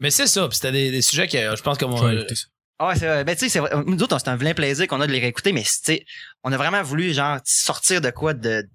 mais 0.00 0.10
c'est 0.10 0.26
ça 0.26 0.46
puis 0.48 0.56
c'était 0.56 0.72
des, 0.72 0.90
des 0.90 1.02
sujets 1.02 1.28
que 1.28 1.38
je 1.56 1.62
pense 1.62 1.78
que 1.78 1.84
Ah 2.78 2.94
c'est 2.94 3.06
vrai. 3.06 3.24
ben 3.24 3.34
tu 3.34 3.48
sais, 3.48 3.60
nous 3.86 4.02
autres, 4.02 4.18
c'est 4.20 4.28
un 4.28 4.36
vilain 4.36 4.54
plaisir 4.54 4.86
qu'on 4.86 5.00
a 5.00 5.06
de 5.06 5.12
les 5.12 5.18
réécouter, 5.18 5.52
mais 5.52 5.62
tu 5.62 5.68
sais, 5.82 6.04
on 6.44 6.52
a 6.52 6.56
vraiment 6.56 6.82
voulu 6.82 7.12
genre 7.12 7.38
sortir 7.44 8.00
de 8.00 8.10
quoi 8.10 8.34
de 8.34 8.68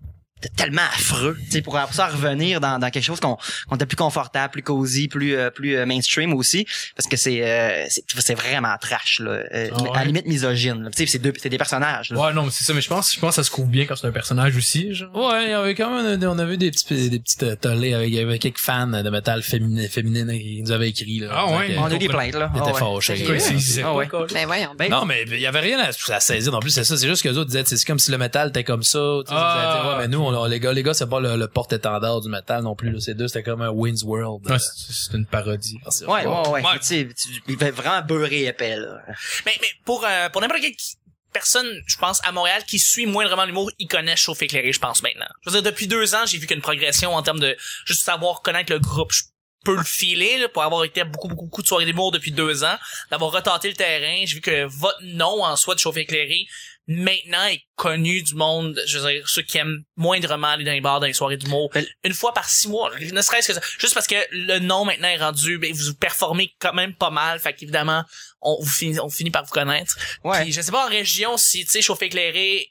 tellement 0.49 0.81
affreux, 0.95 1.37
tu 1.45 1.51
sais, 1.51 1.61
pour 1.61 1.77
après 1.77 1.95
ça 1.95 2.07
revenir 2.07 2.59
dans, 2.61 2.79
dans 2.79 2.89
quelque 2.89 3.03
chose 3.03 3.19
qu'on 3.19 3.37
qu'on 3.67 3.75
était 3.75 3.85
plus 3.85 3.95
confortable, 3.97 4.51
plus 4.53 4.63
cosy, 4.63 5.07
plus 5.07 5.35
euh, 5.35 5.49
plus 5.49 5.75
euh, 5.77 5.85
mainstream 5.85 6.33
aussi, 6.33 6.65
parce 6.95 7.07
que 7.07 7.17
c'est 7.17 7.41
euh, 7.43 7.85
c'est 7.89 8.03
c'est 8.19 8.35
vraiment 8.35 8.75
trash 8.79 9.19
là, 9.19 9.31
Euh, 9.53 9.69
Ah 9.75 9.81
ouais? 9.83 9.89
à 9.93 9.99
la 9.99 10.05
limite 10.05 10.25
misogyne. 10.27 10.83
là. 10.83 10.89
Tu 10.91 10.97
sais, 11.05 11.11
c'est 11.11 11.19
deux 11.19 11.33
c'est 11.41 11.49
des 11.49 11.57
personnages. 11.57 12.09
Là. 12.11 12.19
Ouais, 12.19 12.33
non, 12.33 12.43
mais 12.43 12.51
c'est 12.51 12.63
ça, 12.63 12.73
mais 12.73 12.81
je 12.81 12.89
pense, 12.89 13.13
je 13.13 13.19
pense 13.19 13.31
que 13.31 13.35
ça 13.35 13.43
se 13.43 13.51
couvre 13.51 13.67
bien 13.67 13.85
quand 13.85 13.95
c'est 13.95 14.07
un 14.07 14.11
personnage 14.11 14.55
aussi, 14.57 14.93
genre. 14.93 15.13
Ouais, 15.15 15.45
il 15.45 15.49
y 15.51 15.53
avait 15.53 15.75
quand 15.75 15.89
même 16.01 16.23
on 16.23 16.39
a 16.39 16.45
vu 16.45 16.57
des 16.57 16.71
petits 16.71 17.09
des 17.09 17.19
petites 17.19 17.43
euh, 17.43 17.55
tollés 17.55 17.93
avec, 17.93 18.15
avec 18.15 18.41
quelques 18.41 18.59
fans 18.59 18.87
de 18.87 19.09
métal 19.09 19.43
féminin 19.43 19.87
féminine 19.87 20.31
qui 20.31 20.61
nous 20.63 20.71
avaient 20.71 20.89
écrit 20.89 21.19
là. 21.19 21.27
Ah 21.31 21.45
en 21.45 21.57
ouais, 21.57 21.75
On 21.77 21.85
a 21.85 21.93
eu 21.95 21.97
des 21.99 22.07
plaintes 22.07 22.35
là. 22.35 22.51
Ils 22.53 22.59
étaient 22.59 22.71
Ah 22.79 22.91
ouais. 22.91 23.01
fâchés. 23.01 23.81
Ah 23.83 23.93
ouais. 23.93 24.07
Ben 24.33 24.45
voyons. 24.45 24.69
Ben, 24.77 24.89
Non, 24.89 25.05
mais 25.05 25.23
il 25.27 25.39
y 25.39 25.45
avait 25.47 25.59
rien 25.59 25.79
à, 25.79 25.89
à 26.13 26.19
saisir 26.19 26.51
non 26.51 26.59
plus, 26.59 26.69
c'est 26.71 26.83
ça. 26.83 26.97
C'est 26.97 27.07
juste 27.07 27.23
que 27.23 27.29
les 27.29 27.37
autres 27.37 27.49
disaient, 27.51 27.63
c'est 27.65 27.83
comme 27.85 27.99
si 27.99 28.11
le 28.11 28.17
métal 28.17 28.49
était 28.49 28.63
comme 28.63 28.83
ça. 28.83 28.99
Ah. 29.29 29.83
ouais, 29.97 30.01
mais 30.01 30.07
nous, 30.07 30.19
on, 30.19 30.32
les 30.47 30.59
gars, 30.59 30.73
les 30.73 30.83
gars, 30.83 30.93
c'est 30.93 31.09
pas 31.09 31.19
le, 31.19 31.35
le 31.35 31.47
porte-étendard 31.47 32.21
du 32.21 32.29
métal 32.29 32.63
non 32.63 32.75
plus. 32.75 32.91
Là. 32.91 32.99
C'est 32.99 33.13
deux, 33.13 33.27
c'était 33.27 33.43
comme 33.43 33.61
un 33.61 33.69
Wayne's 33.69 34.03
World. 34.03 34.49
Ouais, 34.49 34.57
c'est 34.59 34.93
c'est 34.93 35.17
une 35.17 35.25
parodie. 35.25 35.77
Merci. 35.83 36.05
Ouais, 36.05 36.25
ouais, 36.25 36.47
ouais. 36.49 36.61
Ouais. 36.61 36.79
Tu 36.85 37.13
il 37.47 37.57
fait 37.57 37.71
vraiment 37.71 38.01
beurrer 38.05 38.45
épais, 38.45 38.75
là. 38.77 38.99
Mais, 39.45 39.53
mais 39.61 39.67
pour, 39.85 40.05
euh, 40.05 40.29
pour 40.29 40.41
n'importe 40.41 40.61
quelle 40.61 40.75
qui- 40.75 40.95
personne, 41.31 41.67
je 41.87 41.97
pense, 41.97 42.19
à 42.25 42.31
Montréal 42.31 42.63
qui 42.67 42.77
suit 42.77 43.05
moindrement 43.07 43.45
l'humour, 43.45 43.71
il 43.79 43.87
connaît 43.87 44.15
Chauffe 44.15 44.43
éclairé, 44.43 44.71
je 44.71 44.79
pense, 44.79 45.01
maintenant. 45.01 45.25
Je 45.43 45.49
veux 45.49 45.61
dire, 45.61 45.71
depuis 45.71 45.87
deux 45.87 46.13
ans, 46.13 46.25
j'ai 46.27 46.37
vu 46.37 46.45
qu'une 46.45 46.61
progression 46.61 47.15
en 47.15 47.23
termes 47.23 47.39
de 47.39 47.55
juste 47.85 48.03
savoir 48.03 48.41
connaître 48.43 48.71
le 48.71 48.79
groupe. 48.79 49.11
Je 49.11 49.23
peux 49.65 49.75
le 49.75 49.83
filer, 49.83 50.37
là, 50.39 50.49
pour 50.49 50.61
avoir 50.61 50.83
été 50.83 51.01
à 51.01 51.05
beaucoup, 51.05 51.29
beaucoup, 51.29 51.45
beaucoup 51.45 51.61
de 51.63 51.67
soirées 51.67 51.85
d'humour 51.85 52.11
depuis 52.11 52.31
deux 52.31 52.63
ans, 52.63 52.75
d'avoir 53.09 53.31
retenté 53.31 53.69
le 53.69 53.73
terrain. 53.75 54.23
J'ai 54.25 54.35
vu 54.35 54.41
que 54.41 54.65
votre 54.65 54.99
nom 55.01 55.43
en 55.43 55.55
soi 55.55 55.73
de 55.73 55.79
Chauffe 55.79 55.97
éclairé, 55.97 56.45
maintenant 56.87 57.45
est 57.45 57.61
connu 57.75 58.21
du 58.21 58.35
monde, 58.35 58.79
je 58.87 58.99
veux 58.99 59.11
dire, 59.11 59.27
ceux 59.27 59.41
qui 59.41 59.57
aiment 59.57 59.83
moindrement 59.95 60.47
aller 60.47 60.65
dans 60.65 60.71
les 60.71 60.81
bars, 60.81 60.99
dans 60.99 61.07
les 61.07 61.13
soirées 61.13 61.37
d'humour, 61.37 61.71
une 62.03 62.13
fois 62.13 62.33
par 62.33 62.49
six 62.49 62.67
mois, 62.67 62.91
ne 62.99 63.21
serait-ce 63.21 63.47
que 63.47 63.53
ça. 63.53 63.61
Juste 63.79 63.93
parce 63.93 64.07
que 64.07 64.15
le 64.31 64.59
nom 64.59 64.85
maintenant 64.85 65.07
est 65.07 65.17
rendu, 65.17 65.57
ben, 65.57 65.73
vous 65.73 65.93
performez 65.93 66.53
quand 66.59 66.73
même 66.73 66.93
pas 66.93 67.09
mal, 67.09 67.39
fait 67.39 67.53
qu'évidemment, 67.53 68.03
on 68.41 68.57
vous 68.59 68.69
finit, 68.69 68.99
on 68.99 69.09
finit 69.09 69.31
par 69.31 69.45
vous 69.45 69.51
connaître. 69.51 69.97
Ouais. 70.23 70.43
Puis 70.43 70.51
je 70.51 70.61
sais 70.61 70.71
pas 70.71 70.85
en 70.85 70.89
région 70.89 71.37
si 71.37 71.63
tu 71.65 71.71
sais 71.71 71.81
chauffe 71.81 72.01
éclairé 72.01 72.69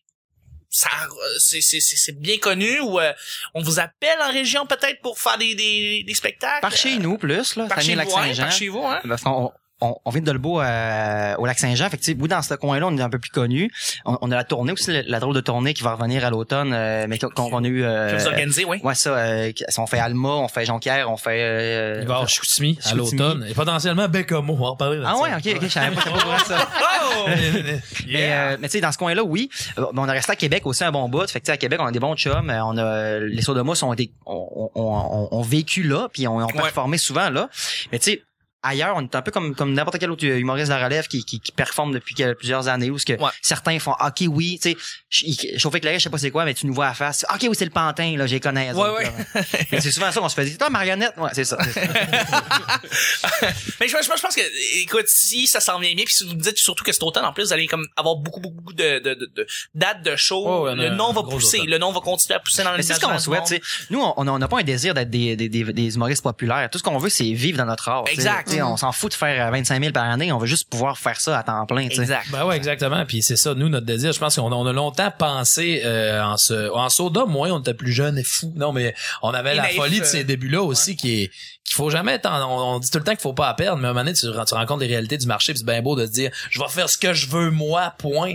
ça 0.75 0.89
euh, 0.89 1.39
c'est 1.39 1.61
c'est 1.61 1.81
c'est 1.81 2.19
bien 2.19 2.39
connu 2.39 2.81
ou 2.81 2.99
euh, 2.99 3.13
on 3.55 3.63
vous 3.63 3.79
appelle 3.79 4.19
en 4.23 4.33
région 4.33 4.67
peut-être 4.67 5.03
pour 5.03 5.19
faire 5.19 5.37
des 5.37 5.55
des, 5.55 6.03
des 6.03 6.15
spectacles? 6.15 6.63
Par 6.63 6.75
chez 6.75 6.97
nous, 6.97 7.19
plus, 7.19 7.57
là. 7.57 7.67
par 7.67 7.83
chez 7.83 7.95
vous 7.95 8.01
hein, 8.01 8.33
par 8.35 8.53
chez 8.53 8.69
vous 8.69 8.83
hein 8.83 9.01
Parce 9.07 9.23
qu'on 9.23 9.53
on, 9.83 9.97
on 10.05 10.11
vient 10.11 10.21
de 10.21 10.27
Dolbeau 10.27 10.61
euh, 10.61 11.35
au 11.39 11.45
Lac-Saint-Jean. 11.47 11.91
Fait 11.91 11.97
que, 11.99 12.03
tu 12.03 12.13
sais, 12.13 12.19
oui, 12.19 12.29
dans 12.29 12.41
ce 12.41 12.55
coin-là, 12.55 12.87
on 12.87 12.97
est 12.97 13.03
un 13.03 13.11
peu 13.11 13.19
plus 13.19 13.31
connu. 13.31 13.71
On, 14.05 14.17
on 14.21 14.31
a 14.31 14.37
la 14.37 14.45
tournée 14.45 14.73
aussi, 14.73 14.93
la, 14.93 15.03
la 15.03 15.21
drôle 15.21 15.35
de 15.35 15.41
tournée 15.41 15.75
qui 15.75 15.83
va 15.83 15.95
revenir 15.95 16.25
à 16.25 16.31
l'automne, 16.31 16.73
euh, 16.73 17.07
mais 17.09 17.19
qu'on 17.19 17.29
qu'on 17.51 17.65
a 17.65 17.67
eu... 17.69 17.81
que 17.81 17.87
Euh, 17.87 18.17
vous 18.19 18.27
organisez 18.29 18.65
oui 18.65 18.79
ouais, 18.83 18.95
ça, 18.95 19.11
euh, 19.11 19.53
on 19.79 19.87
fait 19.87 19.99
Alma, 19.99 20.29
on 20.29 20.49
fait 20.49 20.65
Jonquière, 20.65 21.11
on 21.11 21.17
fait... 21.17 21.39
Euh, 21.43 21.99
Il 22.03 22.07
va 22.07 22.13
y 22.13 22.17
avoir 22.17 22.29
Chicoutimi 22.29 22.79
à 22.85 22.95
l'automne. 22.95 23.45
Et 23.49 23.55
potentiellement 23.55 24.09
Bécomo, 24.09 24.55
on 24.55 24.57
va 24.57 24.65
en 24.67 24.71
reparler 24.73 24.99
de 24.99 25.05
Ah 25.05 25.17
ouais, 25.19 25.31
ok, 25.35 25.57
ok, 25.57 25.63
je 25.63 25.69
savais 25.69 25.95
pas, 25.95 26.03
de 26.03 26.45
ça. 26.47 26.69
oh 27.17 27.27
Mais, 28.07 28.33
euh, 28.33 28.57
mais 28.61 28.69
tu 28.69 28.73
sais, 28.73 28.81
dans 28.81 28.93
ce 28.93 28.99
coin-là, 28.99 29.23
oui. 29.25 29.49
Euh, 29.79 29.87
ben, 29.93 30.03
on 30.03 30.09
a 30.09 30.13
resté 30.13 30.33
à 30.33 30.37
Québec 30.37 30.67
aussi 30.67 30.85
un 30.85 30.93
bon 30.93 31.09
bout. 31.09 31.29
Fait 31.31 31.41
que 31.41 31.45
tu 31.45 31.49
sais, 31.49 31.53
à 31.53 31.57
Québec, 31.57 31.79
on 31.83 31.87
a 31.87 31.93
des 31.93 32.01
bons 32.01 32.15
chums. 32.17 32.51
Euh, 32.51 32.65
On 32.65 32.77
a 32.79 33.19
les 33.21 33.43
sauts 33.43 33.55
de 33.55 33.63
mousse 33.63 33.83
ont 33.83 33.93
été, 33.93 34.13
ont, 34.27 34.71
ont, 34.75 34.83
ont- 34.85 35.29
ont 35.31 35.43
vécu 35.43 35.83
là, 35.83 36.09
puis 36.13 36.27
on, 36.29 36.37
ont 36.37 36.47
Ouais. 36.47 36.53
performé 36.53 36.99
souvent 36.99 37.31
là. 37.31 37.49
Mais 37.91 37.99
tu 37.99 38.13
sais. 38.13 38.23
Ailleurs, 38.63 38.95
on 38.97 39.03
est 39.03 39.15
un 39.17 39.23
peu 39.23 39.31
comme 39.33 39.55
comme 39.55 39.73
n'importe 39.75 39.99
quel 39.99 40.11
autre 40.11 40.25
humoriste 40.25 40.69
de 40.71 40.75
la 40.77 40.85
relève 40.85 41.09
qui, 41.09 41.25
qui, 41.25 41.41
qui 41.41 41.51
performe 41.53 41.93
depuis 41.93 42.15
plusieurs 42.39 42.69
années 42.69 42.91
où 42.91 42.99
ce 42.99 43.05
que 43.07 43.13
Ouais. 43.15 43.31
certains 43.43 43.79
font 43.79 43.93
OK 44.01 44.23
oui, 44.29 44.59
tu 44.63 44.71
sais, 44.73 44.77
ch- 45.11 45.59
chauffer 45.59 45.79
éclairé, 45.79 45.99
je 45.99 46.05
sais 46.05 46.11
pas 46.11 46.19
c'est 46.19 46.31
quoi, 46.31 46.45
mais 46.45 46.55
tu 46.55 46.67
nous 46.67 46.75
vois 46.75 46.87
à 46.89 46.95
face. 46.95 47.25
OK 47.35 47.41
oui, 47.43 47.57
c'est 47.59 47.65
le 47.65 47.71
pantin 47.71 48.17
là, 48.17 48.27
j'ai 48.27 48.39
connais. 48.41 48.73
Ouais, 48.73 48.81
autres, 48.81 48.99
ouais. 48.99 49.05
là. 49.05 49.43
Mais 49.73 49.81
c'est 49.81 49.91
souvent 49.91 50.11
ça 50.13 50.21
qu'on 50.21 50.29
se 50.29 50.35
fait 50.35 50.45
dire, 50.45 50.59
toi 50.59 50.71
marionnette, 50.71 51.13
ouais, 51.19 51.31
c'est 51.33 51.45
ça. 51.45 51.59
c'est 51.65 51.73
ça. 51.89 52.43
mais 53.81 53.89
je, 53.89 53.97
je, 53.97 54.03
je 54.17 54.23
pense 54.23 54.35
que 54.37 54.81
écoute 54.83 55.07
si 55.09 55.47
ça 55.47 55.61
s'en 55.61 55.79
vient 55.79 55.95
bien 55.95 56.05
puis 56.05 56.15
si 56.15 56.25
vous 56.27 56.35
me 56.35 56.41
dites 56.41 56.59
surtout 56.59 56.85
que 56.85 56.93
cet 56.93 57.03
automne 57.03 57.25
en 57.25 57.33
plus 57.33 57.45
vous 57.47 57.53
allez 57.53 57.67
comme 57.67 57.87
avoir 57.97 58.17
beaucoup 58.17 58.41
beaucoup, 58.41 58.57
beaucoup 58.61 58.73
de, 58.75 58.99
de, 59.01 59.15
de, 59.15 59.31
de 59.35 59.47
dates 59.75 60.03
de 60.03 60.17
show 60.17 60.43
Oh, 60.47 60.69
le 60.75 60.89
nom 60.91 61.13
va 61.13 61.23
pousser 61.23 61.59
automne. 61.59 61.71
le 61.71 61.79
nom 61.79 61.93
va 61.93 62.01
continuer 62.01 62.37
à 62.37 62.41
pousser 62.41 62.63
dans 62.65 62.77
Mais 62.77 62.83
c'est 62.83 62.95
ce 62.95 63.01
qu'on 63.01 63.19
souhaite, 63.19 63.45
tu 63.45 63.55
sais. 63.57 63.63
Nous, 63.91 64.01
on 64.01 64.15
on 64.17 64.39
n'a 64.39 64.49
pas 64.49 64.61
un 64.61 64.63
désir 64.63 64.95
d'être 64.95 65.11
des, 65.11 65.37
des, 65.37 65.49
des, 65.49 65.65
des 65.73 65.95
humoristes 65.95 66.23
populaires. 66.23 66.69
Tout 66.71 66.79
ce 66.79 66.83
qu'on 66.83 66.97
veut, 66.99 67.09
c'est 67.11 67.33
vivre 67.33 67.59
dans 67.59 67.67
notre 67.67 67.89
art. 67.89 68.05
Exact. 68.09 68.52
Sais, 68.57 68.63
On 68.63 68.77
s'en 68.77 68.93
fout 68.93 69.11
de 69.13 69.17
faire 69.17 69.49
euh, 69.49 69.51
25 69.51 69.81
000 69.81 69.93
par 69.93 70.05
année. 70.05 70.33
On 70.33 70.39
veut 70.39 70.47
juste 70.47 70.69
pouvoir 70.69 70.99
faire 70.99 71.21
ça 71.21 71.39
à 71.39 71.43
temps 71.43 71.67
plein. 71.67 71.89
tu 71.89 71.97
sais. 71.97 72.03
exact 72.03 72.31
Ben 72.31 72.45
ouais, 72.45 72.57
exactement. 72.57 73.05
Puis 73.07 73.23
c'est 73.23 73.37
ça, 73.37 73.55
nous, 73.55 73.69
notre 73.69 73.87
désir. 73.87 74.13
Je 74.13 74.19
pense 74.19 74.37
qu'on 74.37 74.53
a, 74.53 74.55
on 74.55 74.67
a 74.67 74.73
longtemps 74.73 75.13
pensé 75.17 75.83
euh, 75.85 76.23
en 76.23 76.37
ce, 76.37 76.71
en 76.71 76.89
soda, 76.89 77.25
moins 77.25 77.51
on 77.51 77.61
était 77.61 77.75
plus 77.75 77.93
jeune 77.93 78.19
et 78.19 78.25
fou. 78.25 78.53
Non, 78.57 78.73
mais 78.73 78.95
on 79.23 79.31
avait 79.31 79.53
Et 79.53 79.57
la 79.57 79.63
naïf, 79.65 79.77
folie 79.77 79.99
de 79.99 80.05
euh, 80.05 80.07
ces 80.07 80.25
débuts-là 80.25 80.63
aussi 80.63 80.97
qui 80.97 81.23
est 81.23 81.31
qu'il 81.65 81.77
faut 81.77 81.91
jamais 81.91 82.13
être 82.15 82.27
en- 82.27 82.75
on, 82.75 82.79
dit 82.81 82.91
tout 82.91 82.99
le 82.99 83.05
temps 83.05 83.13
qu'il 83.13 83.21
faut 83.21 83.33
pas 83.33 83.49
à 83.49 83.55
perdre, 83.55 83.79
mais 83.81 83.89
à 83.89 83.91
un 83.91 83.95
moment 83.95 84.05
donné, 84.05 84.15
tu, 84.15 84.27
tu 84.27 84.55
rencontres 84.55 84.81
les 84.81 84.87
réalités 84.89 85.17
du 85.17 85.27
marché, 85.27 85.53
c'est 85.57 85.65
bien 85.65 85.81
beau 85.83 85.97
de 85.97 86.05
te 86.07 86.11
dire 86.11 86.31
je 86.51 86.61
vais 86.61 86.69
faire 86.69 86.89
ce 86.91 86.99
que 86.99 87.13
je 87.15 87.29
veux 87.29 87.51
moi, 87.51 87.95
point. 87.99 88.35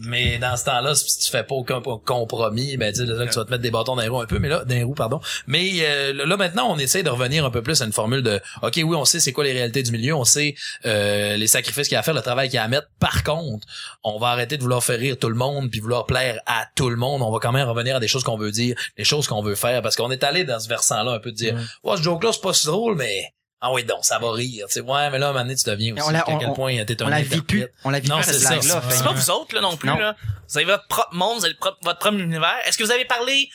Mais 0.00 0.38
dans 0.38 0.56
ce 0.58 0.64
temps-là, 0.66 0.94
si 0.94 1.18
tu 1.20 1.30
fais 1.30 1.42
pas 1.42 1.54
aucun 1.54 1.80
compromis, 1.80 2.76
ben 2.76 2.92
tu 2.92 3.00
sais, 3.00 3.06
là, 3.06 3.26
tu 3.26 3.38
vas 3.38 3.44
te 3.46 3.50
mettre 3.50 3.62
des 3.62 3.70
bâtons 3.70 3.96
dans 3.96 4.02
les 4.02 4.08
roues 4.08 4.20
un 4.20 4.26
peu, 4.26 4.38
mais 4.38 4.48
là, 4.48 4.62
dans 4.64 4.74
les 4.74 4.82
roues, 4.82 4.94
pardon. 4.94 5.20
Mais 5.46 5.70
euh, 5.80 6.12
là 6.26 6.36
maintenant, 6.36 6.70
on 6.70 6.78
essaie 6.78 7.02
de 7.02 7.08
revenir 7.08 7.44
un 7.46 7.50
peu 7.50 7.62
plus 7.62 7.80
à 7.80 7.86
une 7.86 7.92
formule 7.92 8.22
de 8.22 8.40
OK, 8.62 8.74
oui, 8.76 8.94
on 8.94 9.04
sait 9.06 9.20
c'est 9.20 9.32
quoi 9.32 9.44
les 9.44 9.52
réalités 9.52 9.82
du 9.82 9.92
milieu, 9.92 10.14
on 10.14 10.24
sait 10.24 10.54
euh, 10.84 11.36
les 11.36 11.46
sacrifices 11.46 11.88
qu'il 11.88 11.94
y 11.94 11.96
a 11.96 12.00
à 12.00 12.02
faire, 12.02 12.14
le 12.14 12.20
travail 12.20 12.48
qu'il 12.48 12.56
y 12.56 12.58
a 12.58 12.64
à 12.64 12.68
mettre. 12.68 12.88
Par 13.00 13.24
contre, 13.24 13.66
on 14.04 14.18
va 14.18 14.28
arrêter 14.28 14.58
de 14.58 14.62
vouloir 14.62 14.84
faire 14.84 14.98
rire 14.98 15.16
tout 15.18 15.28
le 15.30 15.34
monde 15.34 15.70
puis 15.70 15.80
vouloir 15.80 16.04
plaire 16.04 16.40
à 16.46 16.66
tout 16.74 16.90
le 16.90 16.96
monde. 16.96 17.22
On 17.22 17.32
va 17.32 17.38
quand 17.40 17.52
même 17.52 17.66
revenir 17.66 17.96
à 17.96 18.00
des 18.00 18.08
choses 18.08 18.22
qu'on 18.22 18.36
veut 18.36 18.50
dire, 18.52 18.76
des 18.98 19.04
choses 19.04 19.26
qu'on 19.26 19.42
veut 19.42 19.54
faire 19.54 19.80
parce 19.80 19.96
qu'on 19.96 20.10
est 20.10 20.22
allé 20.24 20.44
dans 20.44 20.60
ce 20.60 20.68
versant-là 20.68 21.12
un 21.12 21.18
peu 21.20 21.30
de 21.32 21.36
dire 21.36 21.56
"Ouais, 21.84 21.96
ce 21.96 22.02
joke 22.02 22.22
là 22.22 22.30
c'est 22.32 22.42
pas 22.42 22.52
drôle 22.66 22.96
mais 22.96 23.32
ah 23.60 23.72
oui 23.72 23.84
donc 23.84 24.04
ça 24.04 24.18
va 24.18 24.30
rire." 24.32 24.66
Tu 24.68 24.74
sais, 24.74 24.80
ouais, 24.80 25.10
mais 25.10 25.18
là 25.18 25.26
à 25.26 25.30
un 25.30 25.32
moment 25.32 25.44
donné, 25.44 25.56
tu 25.56 25.64
deviens 25.68 25.94
aussi 25.94 26.02
on 26.06 26.10
la- 26.10 26.20
à 26.20 26.36
quel 26.38 26.48
on- 26.50 26.52
point 26.54 26.84
t'es 26.84 27.02
un 27.02 27.06
On 27.06 27.08
la 27.08 27.22
vit 27.22 27.40
plus. 27.40 27.66
On 27.84 27.90
la 27.90 28.00
vit 28.00 28.08
Non, 28.08 28.16
plus, 28.16 28.24
c'est 28.24 28.38
ça, 28.38 28.60
c'est 28.60 29.04
pas 29.04 29.12
vous 29.12 29.30
autres 29.30 29.54
là 29.54 29.60
non 29.62 29.76
plus 29.76 29.88
Non. 29.88 29.96
là 29.98 30.14
vous 30.48 30.58
avez 30.58 30.66
votre 30.66 30.86
propre 30.88 31.14
monde 31.14 31.38
vous 31.38 31.44
avez 31.46 31.54
votre 31.82 31.98
propre 31.98 32.14
univers 32.18 32.54
est-ce 32.66 32.76
que 32.78 32.84
vous 32.84 32.90
avez 32.92 33.04
parlé 33.06 33.48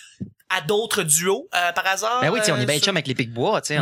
à 0.57 0.61
d'autres 0.61 1.03
duos 1.03 1.47
euh, 1.55 1.71
par 1.71 1.85
hasard? 1.87 2.19
Ben 2.21 2.29
oui, 2.29 2.39
tu 2.39 2.45
sais, 2.45 2.51
on 2.51 2.57
est 2.59 2.65
bien 2.65 2.75
euh, 2.75 2.79
chum 2.79 2.95
avec 2.95 3.07
les 3.07 3.15
Pic-Bois, 3.15 3.61
tu 3.61 3.75
sais. 3.75 3.79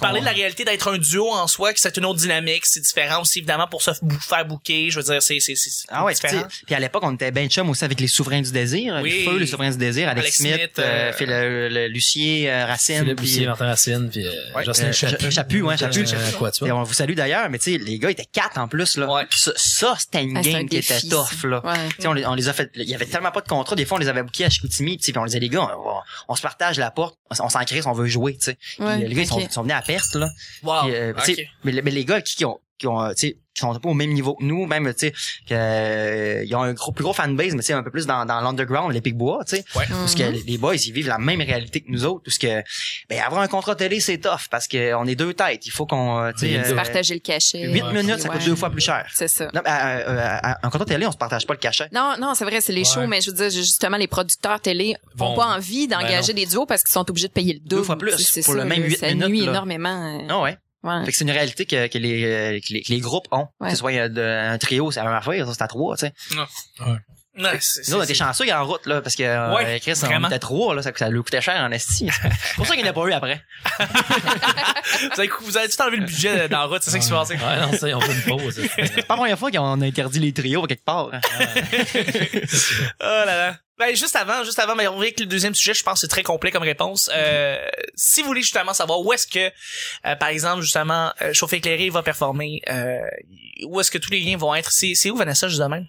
Parlez 0.00 0.20
de 0.20 0.24
la 0.24 0.32
réalité 0.32 0.64
d'être 0.64 0.88
un 0.92 0.98
duo 0.98 1.30
en 1.30 1.46
soi, 1.46 1.72
que 1.72 1.80
c'est 1.80 1.96
une 1.96 2.04
autre 2.04 2.18
dynamique, 2.20 2.66
c'est 2.66 2.80
différent 2.80 3.22
aussi 3.22 3.38
évidemment 3.38 3.66
pour 3.66 3.82
se 3.82 3.90
faire 4.20 4.44
bouquer, 4.44 4.90
je 4.90 4.98
veux 4.98 5.04
dire, 5.04 5.22
c'est 5.22 5.40
c'est 5.40 5.54
c'est 5.56 5.70
Ah 5.90 6.04
ouais, 6.04 6.14
différent. 6.14 6.42
puis 6.66 6.74
à 6.74 6.80
l'époque, 6.80 7.02
on 7.04 7.14
était 7.14 7.30
bien 7.30 7.48
chum 7.48 7.68
aussi 7.70 7.84
avec 7.84 8.00
les 8.00 8.08
Souverains 8.08 8.42
du 8.42 8.52
désir. 8.52 8.98
Oui. 9.02 9.24
Le 9.24 9.30
feu, 9.32 9.38
les 9.38 9.46
Souverains 9.46 9.70
du 9.70 9.78
désir, 9.78 10.08
Alex, 10.08 10.26
Alex 10.26 10.36
Smith, 10.38 10.54
Smith, 10.54 10.70
euh, 10.78 10.82
euh, 10.82 11.12
Phil- 11.12 11.28
le, 11.28 11.68
le- 11.68 11.88
Lucier, 11.88 12.50
euh, 12.50 12.66
Racine, 12.66 12.98
Philippe 13.00 13.16
puis 13.18 13.26
Lucier, 13.26 13.46
Martin 13.46 13.66
Racine, 13.66 14.08
puis 14.10 14.26
euh, 14.26 14.30
euh, 14.56 14.92
Chaput. 14.92 15.30
Chaput, 15.30 15.62
ouais. 15.62 15.74
Euh, 15.82 15.88
tu 16.50 16.66
Et 16.66 16.72
on 16.72 16.82
vous 16.82 16.92
salue 16.94 17.14
d'ailleurs, 17.14 17.48
mais 17.50 17.58
tu 17.58 17.72
sais, 17.72 17.78
les 17.78 17.98
gars 17.98 18.10
étaient 18.10 18.26
quatre 18.30 18.58
en 18.58 18.68
plus, 18.68 18.96
là. 18.96 19.10
Ouais. 19.12 19.22
Ça, 19.30 19.52
ça, 19.56 19.94
c'était 19.98 20.22
une 20.22 20.36
Ah, 20.36 20.42
game 20.42 20.68
qui 20.68 20.76
était 20.76 21.00
tough, 21.00 21.44
là. 21.44 21.60
Ouais. 21.64 21.88
Tu 21.96 22.02
sais, 22.02 22.08
on 22.08 22.12
les, 22.12 22.26
on 22.26 22.34
les 22.34 22.48
a 22.48 22.52
fait, 22.52 22.70
il 22.74 22.88
y 22.88 22.94
avait 22.94 23.06
tellement 23.06 23.30
pas 23.30 23.40
de 23.40 23.48
contrat, 23.48 23.74
des 23.76 23.84
fois, 23.84 23.96
on 23.96 24.00
les 24.00 24.08
avait 24.08 24.22
bookés 24.22 24.44
à 24.44 24.50
Chicoutimi, 24.50 24.98
tu 24.98 25.04
sais, 25.04 25.12
puis 25.12 25.18
on 25.18 25.24
les 25.24 25.28
disait, 25.30 25.40
les 25.40 25.48
gars, 25.48 25.68
on, 26.28 26.34
se 26.34 26.42
partage 26.42 26.78
la 26.78 26.90
porte, 26.90 27.18
on, 27.30 27.48
s'en 27.48 27.64
crée 27.64 27.82
si 27.82 27.88
on 27.88 27.92
veut 27.92 28.06
jouer, 28.06 28.36
tu 28.36 28.44
sais. 28.44 28.58
Ouais, 28.78 28.98
les 28.98 29.14
gars, 29.14 29.22
ils 29.22 29.26
sont, 29.26 29.50
sont 29.50 29.62
venus 29.62 29.76
à 29.76 29.82
perte, 29.82 30.14
là. 30.14 30.28
Wow. 30.62 30.82
Puis, 30.82 30.94
euh, 30.94 31.12
tu 31.24 31.34
sais, 31.34 31.42
ok. 31.42 31.48
mais, 31.64 31.82
mais 31.82 31.90
les 31.90 32.04
gars 32.04 32.20
qui, 32.20 32.36
qui 32.36 32.44
ont, 32.44 32.60
qui 32.78 32.86
ont, 32.86 33.00
euh, 33.00 33.12
tu 33.12 33.28
sais, 33.28 33.36
qui 33.60 33.72
sont 33.72 33.78
pas 33.78 33.88
au 33.88 33.94
même 33.94 34.12
niveau 34.12 34.34
que 34.34 34.44
nous, 34.44 34.66
même, 34.66 34.86
tu 34.94 34.98
sais, 35.08 35.10
que, 35.48 35.54
euh, 35.54 36.44
ils 36.44 36.54
ont 36.54 36.62
un 36.62 36.72
gros, 36.72 36.92
plus 36.92 37.02
gros 37.04 37.12
fanbase, 37.12 37.52
mais 37.54 37.60
tu 37.60 37.66
sais, 37.66 37.72
un 37.72 37.82
peu 37.82 37.90
plus 37.90 38.06
dans, 38.06 38.24
dans 38.24 38.40
l'underground, 38.40 38.92
les 38.92 39.00
Pic-Bois, 39.00 39.44
tu 39.46 39.56
sais. 39.56 39.64
Ouais. 39.76 39.84
Parce 39.88 40.14
que 40.14 40.22
les 40.22 40.42
les 40.42 40.58
boys, 40.58 40.74
ils 40.76 40.92
vivent 40.92 41.08
la 41.08 41.18
même 41.18 41.40
réalité 41.40 41.80
que 41.80 41.90
nous 41.90 42.04
autres. 42.04 42.22
Parce 42.24 42.38
que, 42.38 42.62
ben, 43.08 43.20
avoir 43.24 43.42
un 43.42 43.48
contrat 43.48 43.74
télé, 43.76 44.00
c'est 44.00 44.18
tough. 44.18 44.48
Parce 44.50 44.66
que 44.66 44.94
on 44.94 45.06
est 45.06 45.14
deux 45.14 45.34
têtes. 45.34 45.66
Il 45.66 45.70
faut 45.70 45.86
qu'on, 45.86 46.18
euh, 46.18 46.32
tu 46.32 46.46
sais, 46.48 46.58
deux. 46.58 46.72
euh, 46.72 46.76
Partager 46.76 47.14
le 47.14 47.20
cachet. 47.20 47.66
huit 47.70 47.82
Ouais. 47.82 47.92
minutes, 47.92 48.20
ça 48.20 48.28
coûte 48.28 48.40
Ouais. 48.40 48.46
deux 48.46 48.56
fois 48.56 48.70
plus 48.70 48.80
cher. 48.80 49.06
C'est 49.14 49.28
ça. 49.28 49.48
Non, 49.54 49.60
euh, 49.66 50.38
un 50.62 50.70
contrat 50.70 50.84
télé, 50.86 51.06
on 51.06 51.12
se 51.12 51.16
partage 51.16 51.46
pas 51.46 51.54
le 51.54 51.58
cachet. 51.58 51.88
Non, 51.92 52.14
non, 52.20 52.34
c'est 52.34 52.44
vrai, 52.44 52.60
c'est 52.60 52.72
les 52.72 52.80
Ouais. 52.80 52.84
shows, 52.84 53.06
mais 53.06 53.20
je 53.20 53.30
veux 53.30 53.36
dire, 53.36 53.50
justement, 53.50 53.96
les 53.96 54.06
producteurs 54.08 54.60
télé 54.60 54.96
Vont- 55.14 55.32
ont 55.32 55.36
pas 55.36 55.46
envie 55.46 55.86
Ben 55.88 55.98
d'engager 56.00 56.32
des 56.32 56.46
duos 56.46 56.66
parce 56.66 56.82
qu'ils 56.82 56.92
sont 56.92 57.08
obligés 57.10 57.28
de 57.28 57.32
payer 57.32 57.54
le 57.54 57.60
double. 57.60 57.84
fois 57.84 57.96
plus 57.98 58.16
C'est 58.18 58.42
pour 58.44 58.54
ça, 58.54 58.60
le 58.60 58.64
même 58.66 58.80
là, 58.82 58.86
huit 58.88 58.98
ça 58.98 59.06
minutes, 59.08 59.28
nuit 59.28 59.40
là. 59.44 59.50
énormément. 59.52 60.26
Ah 60.28 60.40
ouais. 60.42 60.56
Ouais. 60.82 61.04
Fait 61.04 61.10
que 61.12 61.16
c'est 61.16 61.24
une 61.24 61.30
réalité 61.30 61.66
que, 61.66 61.86
que, 61.88 61.98
les, 61.98 62.24
euh, 62.24 62.60
que, 62.60 62.72
les, 62.72 62.82
que 62.82 62.88
les 62.92 63.00
groupes 63.00 63.26
ont. 63.32 63.48
Ouais. 63.60 63.68
Que 63.68 63.70
ce 63.70 63.76
soit 63.76 63.92
euh, 63.92 64.08
de- 64.08 64.20
un 64.22 64.58
trio, 64.58 64.90
c'est 64.90 65.00
la 65.00 65.06
même 65.06 65.14
affaire, 65.16 65.46
ça 65.46 65.54
c'est 65.54 65.62
à 65.62 65.68
trois, 65.68 65.96
tu 65.96 66.06
sais. 66.06 66.12
Ouais, 66.80 66.96
c'est- 67.60 67.88
Nous, 67.90 67.96
on 67.96 67.98
c'est- 68.00 68.04
était 68.04 68.14
chanceux 68.14 68.44
qu'il 68.44 68.50
y 68.50 68.52
a 68.52 68.62
en 68.62 68.66
route, 68.66 68.84
là, 68.86 69.00
parce 69.00 69.14
que, 69.16 69.22
euh, 69.22 69.54
Ouais, 69.54 69.78
Chris, 69.80 69.92
on 70.02 70.26
était 70.26 70.38
trois, 70.38 70.74
là, 70.74 70.82
ça, 70.82 70.90
ça 70.96 71.08
lui 71.08 71.22
coûtait 71.22 71.40
cher 71.40 71.56
en 71.62 71.70
esti. 71.70 72.08
C'est 72.42 72.54
pour 72.56 72.66
ça 72.66 72.74
qu'il 72.74 72.82
n'y 72.82 72.88
en 72.88 72.92
a 72.92 72.94
pas 72.94 73.06
eu 73.06 73.12
après. 73.12 73.40
vous 75.14 75.20
avez, 75.20 75.30
vous 75.42 75.56
avez 75.56 75.68
tout 75.68 75.80
enlevé 75.82 75.96
le 75.98 76.06
budget 76.06 76.48
dans 76.48 76.58
la 76.58 76.64
route, 76.66 76.82
c'est 76.82 76.90
ça 76.90 76.98
qui 76.98 77.06
se 77.06 77.10
passait. 77.10 77.34
Ouais, 77.34 77.60
non, 77.60 77.72
ça, 77.72 77.86
on 77.96 78.00
fait 78.00 78.12
une 78.12 78.22
pause. 78.38 78.60
C'est 78.76 79.06
pas 79.06 79.14
la 79.14 79.16
première 79.16 79.38
fois 79.38 79.50
qu'on 79.50 79.80
a 79.80 79.86
interdit 79.86 80.18
les 80.18 80.32
trios 80.32 80.66
quelque 80.66 80.84
part. 80.84 81.10
hein. 81.12 81.20
Oh 83.00 83.04
là 83.04 83.24
là. 83.26 83.56
Ben, 83.78 83.96
juste 83.96 84.14
avant, 84.16 84.44
juste 84.44 84.58
avant, 84.58 84.74
mais 84.74 84.86
on 84.88 84.96
va 84.96 85.02
avec 85.04 85.18
le 85.20 85.24
deuxième 85.26 85.54
sujet, 85.54 85.72
je 85.72 85.82
pense 85.82 85.94
que 85.94 86.00
c'est 86.00 86.08
très 86.08 86.22
complet 86.22 86.50
comme 86.50 86.62
réponse. 86.64 87.08
Euh, 87.14 87.56
si 87.94 88.20
vous 88.20 88.26
voulez 88.26 88.42
justement 88.42 88.74
savoir 88.74 89.00
où 89.00 89.10
est-ce 89.14 89.26
que, 89.26 89.50
euh, 90.06 90.16
par 90.16 90.28
exemple, 90.28 90.60
justement, 90.60 91.12
euh, 91.22 91.32
Chauffe 91.32 91.54
éclairé 91.54 91.88
va 91.88 92.02
performer, 92.02 92.60
euh, 92.68 92.98
où 93.64 93.80
est-ce 93.80 93.90
que 93.90 93.96
tous 93.96 94.10
les 94.10 94.20
liens 94.20 94.36
vont 94.36 94.54
être, 94.54 94.70
c'est, 94.70 94.94
c'est 94.94 95.10
où 95.10 95.16
Vanessa, 95.16 95.48
juste 95.48 95.62
de 95.62 95.66
même? 95.66 95.86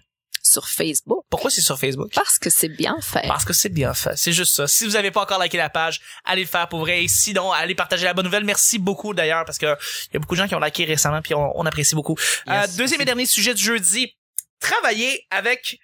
Sur 0.52 0.68
Facebook. 0.68 1.24
Pourquoi 1.30 1.50
c'est 1.50 1.60
sur 1.62 1.78
Facebook? 1.78 2.10
Parce 2.14 2.38
que 2.38 2.50
c'est 2.50 2.68
bien 2.68 2.96
fait. 3.00 3.26
Parce 3.26 3.44
que 3.44 3.52
c'est 3.52 3.68
bien 3.70 3.94
fait. 3.94 4.16
C'est 4.16 4.32
juste 4.32 4.54
ça. 4.54 4.66
Si 4.68 4.84
vous 4.84 4.96
avez 4.96 5.10
pas 5.10 5.22
encore 5.22 5.42
liké 5.42 5.56
la 5.56 5.70
page, 5.70 6.00
allez 6.24 6.42
le 6.42 6.48
faire 6.48 6.68
pour 6.68 6.80
vrai. 6.80 7.02
Et 7.04 7.08
sinon, 7.08 7.50
allez 7.52 7.74
partager 7.74 8.04
la 8.04 8.12
bonne 8.14 8.24
nouvelle. 8.26 8.44
Merci 8.44 8.78
beaucoup 8.78 9.14
d'ailleurs 9.14 9.44
parce 9.44 9.58
que 9.58 9.66
il 10.10 10.14
y 10.14 10.16
a 10.16 10.20
beaucoup 10.20 10.34
de 10.34 10.40
gens 10.40 10.48
qui 10.48 10.54
ont 10.54 10.60
liké 10.60 10.84
récemment 10.84 11.22
puis 11.22 11.34
on, 11.34 11.50
on 11.58 11.64
apprécie 11.64 11.94
beaucoup. 11.94 12.16
Yes, 12.46 12.74
Euh, 12.74 12.76
deuxième 12.76 13.00
et 13.00 13.04
dernier 13.04 13.26
sujet 13.26 13.54
du 13.54 13.62
jeudi. 13.62 14.14
Travailler 14.60 15.26
avec 15.30 15.78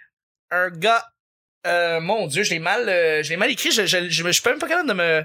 un 0.50 0.70
gars. 0.70 1.04
Euh, 1.66 2.00
mon 2.00 2.26
Dieu, 2.28 2.42
je 2.44 2.50
l'ai 2.50 2.60
mal, 2.60 2.88
euh, 2.88 3.22
je 3.22 3.30
l'ai 3.30 3.36
mal 3.36 3.50
écrit. 3.50 3.70
Je, 3.72 3.84
je, 3.86 4.08
je, 4.08 4.22
me- 4.22 4.32
je 4.32 4.40
suis 4.40 4.48
même 4.48 4.58
pas 4.58 4.68
capable 4.68 4.88
de 4.88 4.94
me. 4.94 5.24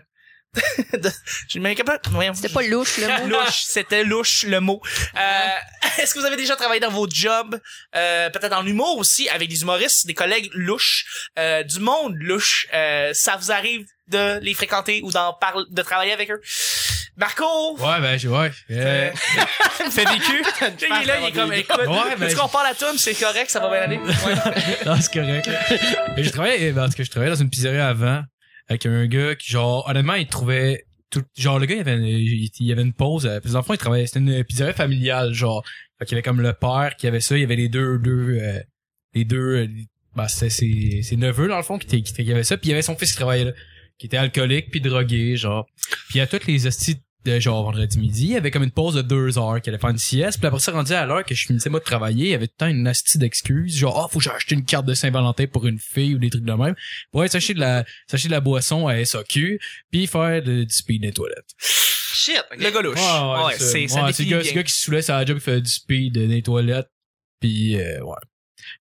Je 1.50 2.10
voyons. 2.12 2.34
C'était 2.34 2.50
pas 2.50 2.62
louche, 2.64 2.98
le 2.98 3.08
mot. 3.08 3.28
louche, 3.28 3.64
c'était 3.68 4.04
louche 4.04 4.44
le 4.44 4.60
mot. 4.60 4.82
Euh, 5.18 6.00
Est-ce 6.02 6.14
que 6.14 6.20
vous 6.20 6.26
avez 6.26 6.36
déjà 6.38 6.56
travaillé 6.56 6.80
dans 6.80 6.92
vos 6.92 7.08
jobs, 7.10 7.60
euh, 7.96 8.30
peut-être 8.30 8.52
dans 8.52 8.62
l'humour 8.62 8.98
aussi, 8.98 9.30
avec 9.30 9.50
des 9.50 9.62
humoristes, 9.62 10.06
des 10.08 10.14
collègues 10.14 10.50
louches, 10.54 11.06
euh, 11.40 11.64
du 11.64 11.80
monde 11.80 12.16
louche, 12.18 12.68
euh, 12.74 13.12
ça 13.14 13.36
vous 13.38 13.52
arrive 13.52 13.86
de 14.10 14.40
les 14.42 14.54
fréquenter 14.54 15.02
ou 15.04 15.12
d'en 15.12 15.34
parler, 15.34 15.64
de 15.70 15.82
travailler 15.82 16.14
avec 16.14 16.30
eux? 16.32 16.42
Marco, 17.16 17.78
Ouais, 17.78 18.00
ben, 18.02 18.18
j'ai- 18.18 18.28
ouais. 18.28 18.52
Euh, 18.72 19.12
fait 19.92 20.04
vécu. 20.06 20.44
il 20.62 20.84
est 20.84 21.06
là, 21.06 21.20
il 21.20 21.28
est 21.28 21.32
comme, 21.32 21.54
écoute, 21.54 21.78
Ouais, 21.88 22.16
ben, 22.18 22.28
tu 22.28 22.36
qu'on 22.36 22.48
parle 22.48 22.68
à 22.68 22.74
toi, 22.74 22.92
c'est 22.98 23.14
correct, 23.14 23.52
ça 23.52 23.60
va 23.60 23.70
bien 23.70 23.82
aller. 23.82 23.98
Ouais. 23.98 24.36
non, 24.86 24.96
c'est 25.00 25.14
correct. 25.14 25.48
Mais 26.18 26.24
j'ai 26.24 26.32
travaillé, 26.32 26.72
ben, 26.72 26.82
parce 26.82 26.96
que 26.96 27.04
je 27.04 27.12
travaillais 27.12 27.32
dans 27.36 27.40
une 27.42 27.50
pizzeria 27.52 27.88
avant, 27.88 28.24
avec 28.74 28.86
un 28.86 29.06
gars 29.08 29.36
qui, 29.36 29.52
genre, 29.52 29.88
honnêtement, 29.90 30.16
il 30.16 30.28
trouvait 30.28 30.86
tout, 31.10 31.24
genre, 31.38 31.60
le 31.60 31.66
gars, 31.66 31.76
il 31.76 31.82
avait, 31.82 31.94
une- 31.96 32.06
il, 32.06 32.50
il 32.60 32.72
avait 32.72 32.82
une 32.82 32.94
pause, 32.94 33.26
euh, 33.26 33.40
puis 33.40 33.56
enfants, 33.56 33.74
il 33.74 33.78
travaillait, 33.78 34.08
c'était 34.08 34.20
une 34.20 34.44
pizzeria 34.44 34.74
familiale, 34.74 35.34
genre. 35.34 35.64
Fait 36.00 36.06
qu'il 36.06 36.14
y 36.14 36.16
avait 36.16 36.24
comme 36.24 36.42
le 36.42 36.54
père 36.54 36.96
qui 36.98 37.08
avait 37.08 37.20
ça, 37.22 37.38
il 37.38 37.42
y 37.42 37.44
avait 37.44 37.56
les 37.56 37.70
deux, 37.70 38.00
deux, 38.00 38.40
euh, 38.42 38.60
les 39.14 39.24
deux, 39.26 39.38
euh, 39.64 39.68
bah, 40.16 40.28
ses, 40.28 40.50
ses 40.50 41.16
neveux, 41.18 41.48
dans 41.48 41.58
le 41.58 41.64
fond, 41.64 41.78
qui, 41.78 41.86
étaient- 41.96 42.24
qui, 42.24 42.32
avait 42.32 42.44
ça, 42.44 42.58
puis 42.58 42.68
il 42.68 42.72
y 42.72 42.74
avait 42.74 42.82
son 42.82 42.96
fils 42.96 43.12
qui 43.12 43.18
travaillait 43.18 43.46
là, 43.46 43.52
qui 44.00 44.08
était 44.08 44.18
alcoolique 44.18 44.72
puis 44.72 44.82
drogué, 44.82 45.36
genre. 45.38 45.68
Puis 46.10 46.20
à 46.20 46.28
toutes 46.28 46.46
les 46.48 46.66
hosties 46.68 46.98
de 47.26 47.40
genre 47.40 47.64
vendredi 47.64 47.98
midi, 47.98 48.24
il 48.26 48.32
y 48.32 48.36
avait 48.38 48.52
comme 48.52 48.64
une 48.64 48.72
pause 48.72 48.96
de 48.96 49.02
deux 49.02 49.38
heures 49.38 49.62
qu'il 49.62 49.72
allait 49.72 49.80
faire 49.80 49.90
une 49.92 49.98
sieste. 49.98 50.40
Puis 50.40 50.48
après 50.48 50.60
ça, 50.60 50.72
rendu 50.72 50.94
à 50.94 51.06
l'heure 51.06 51.24
que 51.24 51.34
je 51.36 51.46
finissais 51.46 51.70
moi 51.70 51.80
de 51.80 51.86
travailler, 51.86 52.26
il 52.26 52.32
y 52.32 52.34
avait 52.34 52.48
tout 52.48 52.54
le 52.60 52.66
temps 52.66 52.72
une 52.72 52.88
hostie 52.88 53.18
d'excuses. 53.18 53.78
Genre, 53.78 54.04
ah, 54.04 54.08
faut 54.12 54.20
que 54.20 54.26
j'ai 54.26 54.32
acheté 54.32 54.56
une 54.56 54.66
carte 54.66 54.86
de 54.86 54.94
Saint-Valentin 54.94 55.46
pour 55.48 55.66
une 55.66 55.80
fille 55.80 56.16
ou 56.16 56.18
des 56.20 56.30
trucs 56.30 56.44
de 56.44 56.54
même. 56.54 56.76
Aller 57.16 57.28
s'acheter 57.28 57.54
de 57.54 57.60
la, 57.60 57.86
s'acheter 58.10 58.28
de 58.30 58.34
la 58.34 58.42
boisson 58.42 58.88
à 58.88 58.98
SAQ, 59.06 59.60
puis 59.92 60.08
faire 60.08 60.42
de- 60.44 60.64
du 60.64 60.74
speed 60.74 61.02
dans 61.02 61.08
les 61.08 61.14
toilettes. 61.14 61.50
Shit. 61.60 62.44
Le 62.58 62.70
gars 62.70 62.82
louche. 62.82 63.00
Ouais, 63.00 63.56
c'est, 63.58 63.88
ça 63.88 64.04
ouais, 64.06 64.14
c'est 64.14 64.26
gars, 64.26 64.38
bien. 64.38 64.44
c'est 64.44 64.50
le 64.52 64.56
gars 64.56 64.64
qui 64.64 64.74
se 64.74 64.82
saoulait 64.82 65.02
sur 65.02 65.14
la 65.14 65.26
job, 65.26 65.38
qui 65.40 65.44
faisait 65.46 65.62
du 65.62 65.70
speed 65.72 66.14
dans 66.14 66.30
les 66.30 66.42
toilettes. 66.42 66.90
Puis, 67.40 67.76
euh, 67.78 68.02
ouais. 68.04 68.16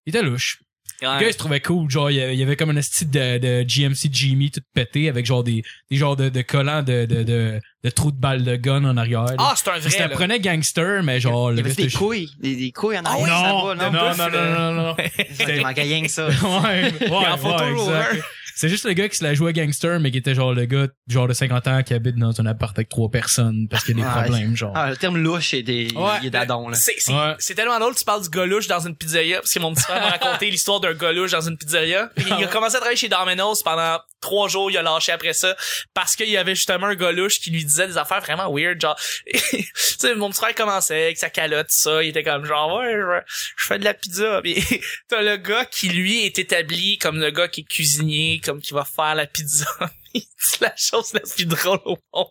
Il 0.06 0.10
était 0.14 0.22
louche. 0.22 0.60
Le 1.00 1.06
gars, 1.20 1.26
il 1.26 1.32
se 1.32 1.38
trouvait 1.38 1.58
cool. 1.60 1.90
Genre, 1.90 2.10
il 2.12 2.16
y 2.16 2.42
avait, 2.44 2.54
comme 2.54 2.70
un 2.76 2.80
style 2.80 3.10
de, 3.10 3.38
de 3.38 3.62
GMC 3.64 4.08
Jimmy 4.12 4.52
tout 4.52 4.60
pété 4.72 5.08
avec 5.08 5.26
genre 5.26 5.42
des, 5.42 5.64
des 5.90 5.96
genres 5.96 6.14
de, 6.14 6.28
de 6.28 6.42
collants 6.42 6.82
de, 6.84 7.06
de, 7.06 7.24
de, 7.24 7.60
de 7.82 7.90
trous 7.90 8.12
de 8.12 8.20
balles 8.20 8.44
de 8.44 8.54
gun 8.54 8.84
en 8.84 8.96
arrière. 8.96 9.24
là. 9.24 9.34
Ah, 9.38 9.54
c'est 9.56 9.68
un 9.70 9.78
vrai, 9.78 10.08
prenait 10.10 10.38
gangster, 10.38 11.02
mais 11.02 11.18
genre, 11.18 11.50
Il 11.52 11.56
y 11.56 11.60
avait 11.60 11.74
des 11.74 11.90
couilles. 11.90 12.30
Des, 12.38 12.54
des 12.54 12.70
couilles 12.70 12.98
en 12.98 13.02
Ah 13.04 13.14
arrière. 13.14 13.24
oui, 13.24 13.30
ça 13.30 13.48
non, 13.48 13.64
va, 13.66 13.74
non, 13.74 13.90
non? 13.90 13.90
non, 13.90 14.16
non, 14.16 14.30
non, 14.30 14.72
non, 14.74 14.82
non. 14.88 14.96
Il 15.56 15.62
manquait 15.62 15.82
rien 15.82 16.02
que 16.02 16.08
ça. 16.08 16.28
ouais, 16.28 16.92
ouais, 17.00 17.10
en 17.10 17.36
photo, 17.36 17.64
ouais, 17.64 17.92
là, 17.92 18.10
exact. 18.12 18.24
C'est 18.54 18.68
juste 18.68 18.84
le 18.84 18.92
gars 18.92 19.08
qui 19.08 19.16
se 19.16 19.24
la 19.24 19.34
jouait 19.34 19.52
gangster, 19.52 19.98
mais 20.00 20.10
qui 20.10 20.18
était 20.18 20.34
genre 20.34 20.52
le 20.52 20.64
gars, 20.66 20.86
genre 21.08 21.26
de 21.28 21.32
50 21.32 21.66
ans, 21.68 21.82
qui 21.82 21.94
habite 21.94 22.16
dans 22.16 22.38
un 22.40 22.46
appart 22.46 22.76
avec 22.78 22.88
trois 22.88 23.10
personnes 23.10 23.66
parce 23.68 23.84
qu'il 23.84 23.96
y 23.98 24.00
a 24.00 24.04
des 24.04 24.10
Ah, 24.10 24.22
problèmes, 24.22 24.56
genre. 24.56 24.72
Ah, 24.74 24.90
le 24.90 24.96
terme 24.96 25.16
louche, 25.18 25.54
est 25.54 25.62
des, 25.62 25.88
Ouais. 25.94 26.18
il 26.22 26.26
est 26.26 26.30
d'adon, 26.30 26.68
là. 26.68 26.76
C'est, 26.76 26.94
c'est, 26.98 27.12
Ouais. 27.12 27.34
c'est 27.38 27.54
tellement 27.54 27.78
drôle, 27.78 27.94
tu 27.94 28.04
parles 28.04 28.22
du 28.22 28.28
gars 28.28 28.46
louche 28.46 28.66
dans 28.68 28.80
une 28.86 28.94
pizzeria, 28.96 29.38
parce 29.40 29.52
que 29.52 29.58
mon 29.60 29.72
petit 29.74 29.82
frère 29.82 30.00
m'a 30.00 30.10
raconté 30.18 30.50
l'histoire 30.50 30.80
d'un 30.80 30.94
gars 30.94 31.12
louche 31.12 31.30
dans 31.32 31.40
une 31.48 31.56
pizzeria. 31.56 32.10
Puis 32.16 32.26
il 32.38 32.44
a 32.44 32.46
commencé 32.48 32.76
à 32.76 32.78
travailler 32.80 32.96
chez 32.98 33.08
Domino's 33.08 33.62
pendant 33.62 33.98
trois 34.22 34.48
jours, 34.48 34.70
il 34.70 34.78
a 34.78 34.82
lâché 34.82 35.12
après 35.12 35.34
ça, 35.34 35.54
parce 35.92 36.16
qu'il 36.16 36.30
y 36.30 36.38
avait 36.38 36.54
justement 36.54 36.86
un 36.86 36.94
gars 36.94 37.12
louche 37.12 37.40
qui 37.40 37.50
lui 37.50 37.64
disait 37.64 37.88
des 37.88 37.98
affaires 37.98 38.20
vraiment 38.20 38.50
weird, 38.50 38.80
genre, 38.80 38.98
tu 39.26 39.66
sais, 39.74 40.14
mon 40.14 40.30
petit 40.30 40.38
frère 40.38 40.54
commençait 40.54 41.04
avec 41.04 41.18
sa 41.18 41.28
calotte, 41.28 41.70
ça, 41.70 42.02
il 42.02 42.08
était 42.08 42.22
comme 42.22 42.46
genre, 42.46 42.74
ouais, 42.76 42.94
je, 43.56 43.66
fais 43.66 43.78
de 43.78 43.84
la 43.84 43.92
pizza, 43.92 44.40
mais 44.44 44.56
t'as 45.08 45.20
le 45.20 45.36
gars 45.36 45.66
qui, 45.66 45.88
lui, 45.88 46.24
est 46.24 46.38
établi 46.38 46.96
comme 46.98 47.18
le 47.18 47.30
gars 47.30 47.48
qui 47.48 47.60
est 47.60 47.68
cuisinier, 47.68 48.40
comme 48.42 48.62
qui 48.62 48.72
va 48.72 48.84
faire 48.84 49.14
la 49.14 49.26
pizza. 49.26 49.66
Dit 50.14 50.58
la 50.60 50.74
chose 50.76 51.14
la 51.14 51.20
plus 51.20 51.46
drôle 51.46 51.80
au 51.86 51.96
monde. 52.12 52.26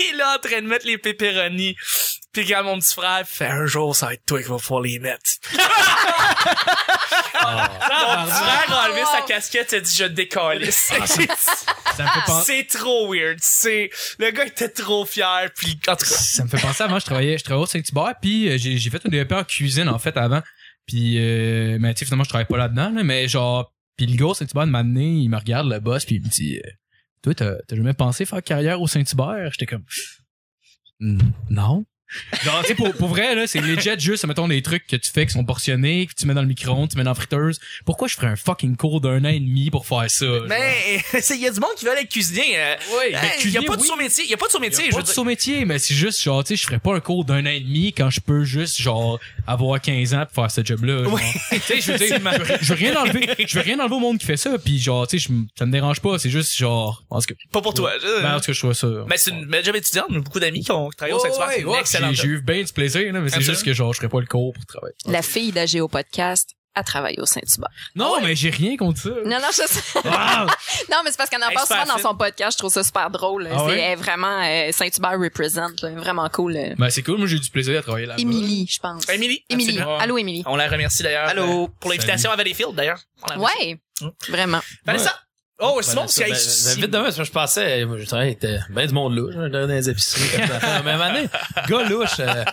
Il 0.00 0.06
est 0.06 0.16
là 0.16 0.36
en 0.36 0.40
train 0.40 0.60
de 0.60 0.66
mettre 0.66 0.86
les 0.86 0.98
pepperonis. 0.98 1.76
Puis 2.32 2.48
quand 2.48 2.64
mon 2.64 2.78
petit 2.80 2.94
frère 2.94 3.26
fait 3.26 3.46
un 3.46 3.64
jour, 3.64 3.94
ça 3.94 4.06
va 4.06 4.14
être 4.14 4.26
toi 4.26 4.42
qui 4.42 4.48
vas 4.48 4.58
pouvoir 4.58 4.82
les 4.82 4.98
mettre. 4.98 5.22
Mon 7.42 8.24
petit 8.24 8.34
frère 8.34 8.64
a 8.68 8.88
enlevé 8.88 9.02
sa 9.12 9.22
casquette 9.22 9.72
et 9.72 9.76
a 9.76 9.80
dit 9.80 9.96
je 9.96 10.04
décalisse. 10.04 10.92
C'est 12.44 12.66
trop 12.66 13.12
weird. 13.12 13.38
C'est 13.40 13.90
le 14.18 14.30
gars 14.30 14.46
était 14.46 14.68
trop 14.68 15.04
fier. 15.04 15.50
Puis 15.56 15.78
en 15.88 15.96
tout 15.96 16.04
cas, 16.04 16.10
ça 16.14 16.44
me 16.44 16.48
fait 16.48 16.60
penser 16.60 16.82
avant, 16.82 16.98
je 16.98 17.04
travaillais, 17.06 17.38
je 17.38 17.44
travaillais 17.44 17.64
au 17.64 17.66
Saint-Hubert, 17.66 18.14
puis 18.20 18.48
euh, 18.48 18.58
j'ai, 18.58 18.76
j'ai 18.76 18.90
fait 18.90 19.02
une 19.04 19.10
DEP 19.10 19.32
en 19.32 19.44
cuisine, 19.44 19.88
en 19.88 19.98
fait, 19.98 20.16
avant. 20.16 20.42
Puis, 20.86 21.16
euh, 21.18 21.78
mais 21.80 21.94
tu 21.94 22.00
sais, 22.00 22.04
finalement, 22.04 22.24
je 22.24 22.28
travaille 22.28 22.46
pas 22.46 22.58
là-dedans, 22.58 22.90
là, 22.90 23.02
mais 23.02 23.26
genre, 23.28 23.72
puis 23.96 24.06
le 24.06 24.16
gars 24.16 24.26
au 24.26 24.34
Saint-Hubert, 24.34 24.66
de 24.66 24.70
m'amener, 24.70 25.06
il 25.06 25.28
me 25.28 25.36
regarde, 25.36 25.68
le 25.68 25.80
boss, 25.80 26.04
puis 26.04 26.16
il 26.16 26.22
me 26.22 26.28
dit, 26.28 26.58
euh, 26.58 26.70
toi, 27.22 27.34
t'as, 27.34 27.54
t'as 27.66 27.76
jamais 27.76 27.94
pensé 27.94 28.24
faire 28.24 28.42
carrière 28.42 28.80
au 28.80 28.86
Saint-Hubert? 28.86 29.50
J'étais 29.52 29.66
comme, 29.66 29.84
Hmm, 31.00 31.18
non. 31.50 31.84
Genre, 32.44 32.60
tu 32.62 32.68
sais, 32.68 32.74
pour, 32.74 32.92
pour 32.94 33.08
vrai, 33.08 33.34
là, 33.34 33.46
c'est 33.46 33.60
legit 33.60 33.90
juste, 33.98 34.24
mettons, 34.26 34.46
des 34.48 34.62
trucs 34.62 34.86
que 34.86 34.96
tu 34.96 35.10
fais 35.10 35.26
qui 35.26 35.32
sont 35.32 35.44
portionnés, 35.44 36.06
que 36.06 36.12
tu 36.14 36.26
mets 36.26 36.34
dans 36.34 36.42
le 36.42 36.46
micro-ondes, 36.48 36.88
tu 36.90 36.96
mets 36.96 37.04
dans 37.04 37.10
la 37.10 37.14
friteuse. 37.14 37.58
Pourquoi 37.84 38.06
je 38.08 38.14
ferais 38.14 38.28
un 38.28 38.36
fucking 38.36 38.76
cours 38.76 39.00
d'un 39.00 39.24
an 39.24 39.28
et 39.28 39.40
demi 39.40 39.70
pour 39.70 39.86
faire 39.86 40.08
ça? 40.10 40.26
Mais 40.48 41.02
il 41.30 41.40
y 41.40 41.46
a 41.46 41.50
du 41.50 41.60
monde 41.60 41.70
qui 41.76 41.84
veut 41.84 41.92
être 41.98 42.08
cuisinier. 42.08 42.56
euh, 42.58 42.74
Ouais, 42.98 43.14
euh, 43.14 43.20
ben, 43.20 43.30
Il 43.44 43.50
y 43.50 43.58
a 43.58 43.62
pas 43.62 43.76
de 43.76 43.82
oui. 43.82 43.88
sous-métier. 43.88 44.24
Il 44.24 44.30
y 44.30 44.34
a 44.34 44.36
pas 44.36 44.46
de 44.46 44.50
Il 44.50 44.52
y 44.52 44.56
sous-métier. 44.56 44.88
a 44.92 44.96
pas 44.96 45.02
de 45.02 45.06
sous-métier, 45.08 45.64
mais 45.64 45.78
c'est 45.78 45.94
juste, 45.94 46.22
genre, 46.22 46.44
tu 46.44 46.48
sais, 46.56 46.62
je 46.62 46.66
ferais 46.66 46.78
pas 46.78 46.94
un 46.94 47.00
cours 47.00 47.24
d'un 47.24 47.44
an 47.44 47.50
et 47.50 47.60
demi 47.60 47.92
quand 47.92 48.10
je 48.10 48.20
peux 48.20 48.44
juste, 48.44 48.80
genre, 48.80 49.18
avoir 49.46 49.80
15 49.80 50.14
ans 50.14 50.24
pour 50.32 50.44
faire 50.44 50.50
ce 50.50 50.64
job-là. 50.64 51.04
genre. 51.04 51.20
Tu 51.50 51.60
sais, 51.60 51.80
je 51.80 51.92
veux 51.92 51.98
dire, 52.06 52.20
je 52.60 52.68
veux- 52.68 52.74
rien 52.74 52.94
enlever, 52.96 53.28
je 53.46 53.54
veux 53.58 53.64
rien 53.64 53.78
enlever 53.80 53.96
au 53.96 54.00
monde 54.00 54.18
qui 54.18 54.26
fait 54.26 54.36
ça, 54.36 54.56
puis 54.58 54.78
genre, 54.78 55.06
tu 55.08 55.18
sais, 55.18 55.32
ça 55.58 55.66
me 55.66 55.72
dérange 55.72 56.00
pas, 56.00 56.18
c'est 56.18 56.30
juste, 56.30 56.56
genre, 56.56 57.02
en 57.10 57.20
tout 57.20 57.26
cas, 57.26 57.34
Pas 57.50 57.62
pour 57.62 57.74
toi. 57.74 57.92
ben, 58.22 58.34
en 58.34 58.40
tout 58.40 58.46
cas, 58.46 58.52
je 58.52 58.58
trouve 58.60 58.72
ça. 58.74 58.86
Mais 59.08 59.16
c'est 59.16 59.30
une 59.30 59.46
belle 59.46 59.64
job 59.64 59.74
étudiante. 59.76 60.06
Beaucoup 60.10 60.40
d'amis 60.40 60.62
qui 60.62 60.70
ont 60.72 60.88
travaillé 60.90 61.14
au 61.14 61.20
Ouais, 61.66 61.80
J'ai- 62.12 62.26
eu 62.28 62.40
bien 62.42 62.62
du 62.62 62.72
plaisir, 62.72 63.12
là, 63.12 63.20
mais 63.20 63.28
c'est 63.30 63.40
juste 63.40 63.64
que, 63.64 63.72
genre, 63.72 63.92
je 63.92 63.98
ferais 63.98 64.08
pas 64.08 64.20
le 64.20 64.26
cours 64.26 64.52
pour 64.52 64.66
travailler. 64.66 64.94
La 65.06 65.22
fille 65.22 65.52
d'AGO 65.52 65.88
Podcast 65.88 66.50
a 66.78 66.82
travaillé 66.82 67.18
au 67.20 67.24
Saint-Hubert. 67.24 67.70
Non, 67.94 68.20
mais 68.20 68.36
j'ai 68.36 68.50
rien 68.50 68.76
contre 68.76 69.00
ça. 69.00 69.08
Non, 69.08 69.38
non, 69.40 69.48
je 69.50 69.62
sais. 69.66 69.98
Wow! 70.04 70.46
Non, 70.90 70.98
mais 71.04 71.10
c'est 71.10 71.16
parce 71.16 71.30
qu'elle 71.30 71.42
en 71.42 71.50
parle 71.50 71.66
souvent 71.66 71.86
dans 71.86 71.98
son 71.98 72.14
podcast. 72.14 72.52
Je 72.52 72.58
trouve 72.58 72.70
ça 72.72 72.84
super 72.84 73.10
drôle. 73.10 73.48
Ah 73.50 73.56
c'est 73.60 73.64
ouais? 73.64 73.94
vraiment 73.96 74.42
euh, 74.42 74.70
Saint-Hubert 74.72 75.18
represent. 75.18 75.70
là. 75.82 75.90
Vraiment 75.96 76.28
cool. 76.28 76.54
euh. 76.56 76.74
Ben, 76.76 76.90
c'est 76.90 77.02
cool, 77.02 77.16
moi, 77.16 77.26
j'ai 77.26 77.36
eu 77.36 77.40
du 77.40 77.48
plaisir 77.50 77.78
à 77.78 77.82
travailler 77.82 78.04
là-bas. 78.06 78.20
Émilie, 78.20 78.68
je 78.70 78.78
pense. 78.78 79.08
Émilie. 79.08 79.42
Émilie. 79.48 79.80
Allô, 79.80 80.18
Émilie. 80.18 80.42
On 80.46 80.54
la 80.56 80.68
remercie 80.68 81.02
d'ailleurs. 81.02 81.28
Allô. 81.30 81.64
euh, 81.64 81.68
Pour 81.80 81.90
l'invitation 81.90 82.30
à 82.30 82.36
Valleyfield 82.36 82.74
d'ailleurs. 82.74 83.00
On 83.22 83.26
la 83.28 83.34
remercie. 83.36 83.56
Ouais. 83.68 83.80
Mm. 84.02 84.10
Vraiment. 84.28 84.60
Vanessa? 84.84 85.14
Oh, 85.58 85.80
Simon, 85.80 86.02
Ben, 86.02 86.34
c'est 86.34 86.74
vite 86.78 86.90
demain, 86.90 87.04
parce 87.04 87.16
que 87.16 87.24
je 87.24 87.32
pensais, 87.32 87.80
je 87.80 88.04
travaillais, 88.04 88.32
était 88.32 88.58
ben 88.68 88.86
du 88.86 88.92
monde 88.92 89.16
louche, 89.16 89.34
hein, 89.38 89.48
dans 89.48 89.66
les 89.66 89.88
épiceries. 89.88 90.46
La 90.62 90.82
même 90.82 91.00
année, 91.00 91.28
gars 91.66 91.88
louche, 91.88 92.20
euh, 92.20 92.44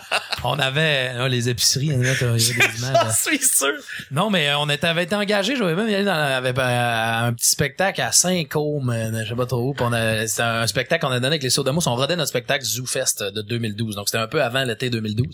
on 0.44 0.58
avait, 0.58 1.12
là, 1.14 1.28
les 1.28 1.48
épiceries, 1.48 1.86
il 1.86 1.92
y 1.92 1.94
avait 1.94 2.14
des 2.14 2.50
images. 2.78 2.96
J'en 3.04 3.10
suis 3.12 3.38
sûr. 3.38 3.72
Non, 4.10 4.30
mais 4.30 4.48
euh, 4.48 4.58
on 4.58 4.68
était, 4.68 4.86
avait 4.86 5.04
été 5.04 5.14
engagé, 5.14 5.56
j'avais 5.56 5.74
même 5.74 5.88
y 5.88 5.94
aller 5.94 6.04
dans 6.04 6.12
avec, 6.14 6.56
euh, 6.58 7.26
un 7.26 7.32
petit 7.32 7.48
spectacle 7.50 8.00
à 8.00 8.12
Saint-Côme, 8.12 8.90
euh, 8.90 9.24
je 9.24 9.28
sais 9.30 9.34
pas 9.34 9.46
trop 9.46 9.70
où, 9.70 9.74
puis 9.74 9.84
on 9.88 9.92
a, 9.92 10.26
c'était 10.26 10.42
un 10.42 10.66
spectacle 10.66 11.04
qu'on 11.04 11.12
a 11.12 11.16
donné 11.16 11.28
avec 11.28 11.42
les 11.42 11.50
Sourds 11.50 11.64
de 11.64 11.70
Mousse, 11.70 11.86
on 11.86 11.94
rodait 11.96 12.16
notre 12.16 12.28
spectacle 12.28 12.64
Zoo 12.64 12.86
Fest 12.86 13.22
de 13.22 13.42
2012, 13.42 13.96
donc 13.96 14.08
c'était 14.08 14.18
un 14.22 14.26
peu 14.28 14.42
avant 14.42 14.64
l'été 14.64 14.90
2012. 14.90 15.26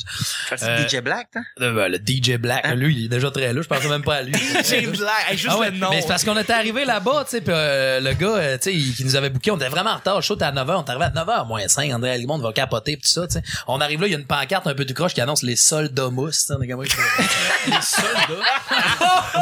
C'est 0.56 0.62
Euh, 0.62 0.88
DJ 0.88 1.00
Black, 1.02 1.28
hein? 1.34 1.42
Le, 1.58 1.72
ben, 1.72 1.88
le 1.88 1.98
DJ 1.98 2.36
Black, 2.38 2.66
lui, 2.76 2.96
il 2.96 3.04
est 3.06 3.08
déjà 3.08 3.30
très 3.30 3.52
louche, 3.52 3.64
je 3.64 3.68
pensais 3.74 3.88
même 3.88 4.02
pas 4.02 4.16
à 4.16 4.22
lui. 4.22 4.32
James 4.68 4.90
Black. 4.96 5.26
Hey, 5.30 5.36
juste 5.36 5.48
Ah 5.54 5.58
ouais, 5.58 5.70
le 5.70 5.78
nom. 5.78 5.90
mais 5.90 6.00
c'est 6.00 6.08
parce 6.08 6.24
qu'on 6.24 6.36
était 6.38 6.52
arrivé 6.52 6.84
là-bas, 6.84 7.24
tu 7.24 7.30
sais, 7.32 7.40
puis 7.40 7.52
euh, 7.54 8.00
le 8.00 8.12
gars, 8.14 8.26
euh, 8.36 8.56
tu 8.58 8.64
sais, 8.70 8.74
il- 8.74 8.94
qui 8.94 9.04
nous 9.04 9.16
avait 9.16 9.30
booké, 9.30 9.50
on 9.50 9.56
était 9.56 9.68
vraiment 9.68 9.90
en 9.90 9.96
retard, 9.96 10.16
le 10.16 10.22
show 10.22 10.34
était 10.34 10.44
à 10.44 10.52
9h, 10.52 10.76
on 10.76 10.84
est 10.84 10.90
arrivé 10.90 11.04
à 11.06 11.10
9h 11.10 11.46
moins 11.46 11.66
5, 11.66 11.92
André 11.92 12.10
Alimond 12.12 12.38
va 12.38 12.52
capoter 12.52 12.96
pis 12.96 13.02
tout 13.02 13.08
ça, 13.08 13.26
tu 13.26 13.34
sais. 13.34 13.42
On 13.66 13.80
arrive 13.80 14.00
là, 14.00 14.06
il 14.06 14.12
y 14.12 14.14
a 14.14 14.18
une 14.18 14.26
pancarte 14.26 14.66
un 14.66 14.74
peu 14.74 14.84
du 14.84 14.94
croche 15.00 15.14
qui 15.14 15.20
annonce 15.20 15.42
les 15.42 15.56
soldats 15.56 16.10
mousse, 16.10 16.40
tu 16.40 16.46
sais, 16.46 16.54
on 16.58 16.62
est 16.62 16.68
comme, 16.68 16.82
les 17.66 17.82
soldats. 17.82 18.44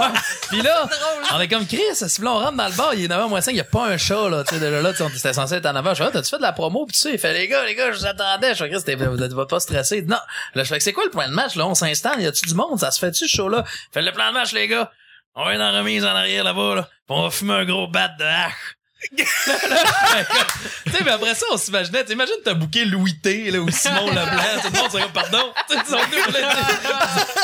Puis 0.48 0.62
là, 0.62 0.88
on 1.34 1.40
est 1.40 1.48
comme 1.48 1.66
Chris, 1.66 1.82
si 1.94 2.22
là 2.22 2.30
on 2.30 2.38
rentre 2.38 2.56
dans 2.56 2.68
le 2.68 2.74
bar, 2.74 2.94
il 2.94 3.04
est 3.04 3.08
9h 3.08 3.28
moins 3.28 3.40
5, 3.40 3.52
il 3.52 3.56
y 3.56 3.60
a 3.60 3.64
pas 3.64 3.86
un 3.86 3.98
chat 3.98 4.28
là, 4.28 4.44
tu 4.44 4.54
sais, 4.54 4.60
déjà 4.60 4.80
là, 4.80 4.92
tu 4.92 4.98
sais, 4.98 5.02
on 5.02 5.08
était 5.08 5.32
censé 5.32 5.54
être 5.54 5.66
à 5.66 5.72
9h, 5.72 5.90
je 5.90 5.94
fais, 5.94 6.04
Ah, 6.04 6.10
t'as-tu 6.12 6.30
fait 6.30 6.38
de 6.38 6.42
la 6.42 6.52
promo? 6.52 6.86
Pis 6.86 6.92
tu 6.92 6.98
sais, 7.00 7.12
il 7.12 7.18
fait 7.18 7.32
les 7.34 7.48
gars, 7.48 7.64
les 7.64 7.74
gars, 7.74 7.92
je 7.92 7.98
vous 7.98 8.06
attendais, 8.06 8.54
je 8.54 8.64
fais 8.64 8.70
Chris, 8.70 8.94
vous 8.94 9.22
êtes 9.22 9.48
pas 9.48 9.60
stressé. 9.60 10.02
Non. 10.02 10.16
Là, 10.54 10.62
je 10.62 10.68
fais 10.68 10.80
c'est 10.80 10.92
quoi 10.92 11.04
le 11.04 11.10
plan 11.10 11.28
de 11.28 11.34
match 11.34 11.56
là, 11.56 11.66
on 11.66 11.74
s'installe, 11.74 12.20
y 12.20 12.26
a-tu 12.26 12.46
du 12.46 12.54
monde, 12.54 12.78
ça 12.78 12.90
se 12.90 12.98
fait-tu 12.98 13.28
ce 13.28 13.36
show 13.36 13.48
là? 13.48 13.64
Fait 13.92 14.02
le 14.02 14.12
plan 14.12 14.28
de 14.28 14.34
match 14.34 14.52
les 14.52 14.68
gars. 14.68 14.90
On 15.34 15.44
va 15.44 15.56
dans 15.56 15.70
la 15.70 15.78
remise 15.78 16.04
en 16.04 16.08
arrière 16.08 16.42
là-bas, 16.42 16.74
là. 16.74 16.82
Puis 16.82 17.16
on 17.16 17.22
va 17.22 17.30
fumer 17.30 17.54
un 17.54 17.64
gros 17.64 17.86
bat 17.86 18.08
de 18.18 18.24
hache. 18.24 18.77
Tu 19.16 19.24
sais, 19.24 21.04
mais 21.04 21.10
après 21.12 21.34
ça, 21.34 21.46
on 21.52 21.56
s'imaginait, 21.56 22.04
t'imagines, 22.04 22.34
t'as 22.44 22.54
booké 22.54 22.84
Louis 22.84 23.16
T, 23.18 23.50
là, 23.50 23.58
ou 23.60 23.70
Simon 23.70 24.08
Leblanc, 24.08 24.24
tout 24.62 24.70
le 24.72 24.78
monde, 24.78 24.88
c'est 24.90 25.00
comme, 25.00 25.12
pardon. 25.12 25.52
Ils 25.70 25.76
sont 25.76 25.98
tous 26.10 26.32
là. 26.32 26.50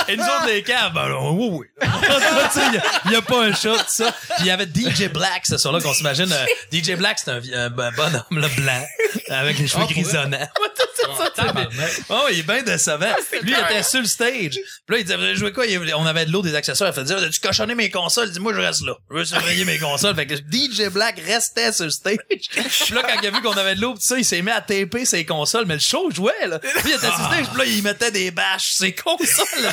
Et 0.08 0.16
nous 0.16 0.24
autres, 0.24 0.46
les 0.46 0.62
caves, 0.62 0.92
ben, 0.92 1.08
oui, 1.30 1.48
oui. 1.52 1.66
Il 3.06 3.12
y 3.12 3.16
a- 3.16 3.22
pas 3.22 3.44
un 3.44 3.54
chat, 3.54 3.74
tout 3.76 3.84
ça. 3.88 4.12
Puis 4.36 4.40
il 4.40 4.46
y 4.46 4.50
avait 4.50 4.66
DJ 4.66 5.08
Black, 5.08 5.46
ce 5.46 5.56
soir-là, 5.56 5.80
qu'on 5.80 5.94
s'imagine, 5.94 6.30
euh, 6.32 6.46
DJ 6.72 6.92
Black, 6.96 7.18
c'est 7.24 7.30
un, 7.30 7.40
un 7.54 7.70
bon- 7.70 7.92
bonhomme, 7.96 8.38
là, 8.38 8.48
blanc, 8.56 8.84
avec 9.30 9.58
les 9.58 9.66
cheveux 9.66 9.84
Ah, 9.88 9.92
grisonnants. 9.92 10.48
Tu 11.34 11.42
Oh, 12.10 12.26
il 12.30 12.38
est 12.40 12.42
bien 12.42 12.62
décevant. 12.62 13.14
Lui, 13.42 13.52
il 13.52 13.74
était 13.76 13.82
sur 13.82 14.00
le 14.00 14.06
stage. 14.06 14.54
Puis 14.54 14.60
là, 14.88 14.98
il 14.98 15.04
disait, 15.04 15.16
vous 15.16 15.34
joué 15.38 15.52
quoi? 15.52 15.64
On 15.96 16.06
avait 16.06 16.26
de 16.26 16.32
l'eau, 16.32 16.42
des 16.42 16.54
accessoires. 16.54 16.90
Il 16.96 17.00
faisait, 17.00 17.14
as-tu 17.14 17.40
cochonné 17.40 17.74
mes 17.74 17.90
consoles? 17.90 18.28
Il 18.28 18.32
dit, 18.32 18.40
moi, 18.40 18.52
je 18.54 18.60
reste 18.60 18.82
là. 18.82 18.94
Je 19.10 19.16
veux 19.16 19.24
surveiller 19.24 19.64
mes 19.64 19.78
consoles. 19.78 20.14
Fait 20.14 20.26
que 20.26 20.34
DJ 20.34 20.88
Black 20.90 21.20
restait 21.26 21.72
sur 21.72 21.84
le 21.84 21.90
stage. 21.90 22.16
Puis 22.28 22.94
là, 22.94 23.02
quand 23.02 23.20
il 23.22 23.26
a 23.26 23.30
vu 23.30 23.42
qu'on 23.42 23.52
avait 23.52 23.74
de 23.74 23.80
l'eau, 23.80 23.94
pis 23.94 24.02
ça, 24.04 24.18
il 24.18 24.24
s'est 24.24 24.42
mis 24.42 24.50
à 24.50 24.60
taper 24.60 25.04
ses 25.04 25.24
consoles. 25.24 25.66
Mais 25.66 25.74
le 25.74 25.80
show 25.80 26.10
jouait, 26.10 26.46
là. 26.46 26.58
Puis 26.58 26.70
il 26.86 26.90
était 26.92 27.06
sur 27.06 27.18
le 27.18 27.24
stage. 27.34 27.46
Puis 27.50 27.58
là, 27.58 27.64
il 27.64 27.82
mettait 27.82 28.10
des 28.10 28.30
bâches 28.30 28.62
sur 28.72 28.84
ses 28.86 28.94
consoles. 28.94 29.62
là. 29.62 29.72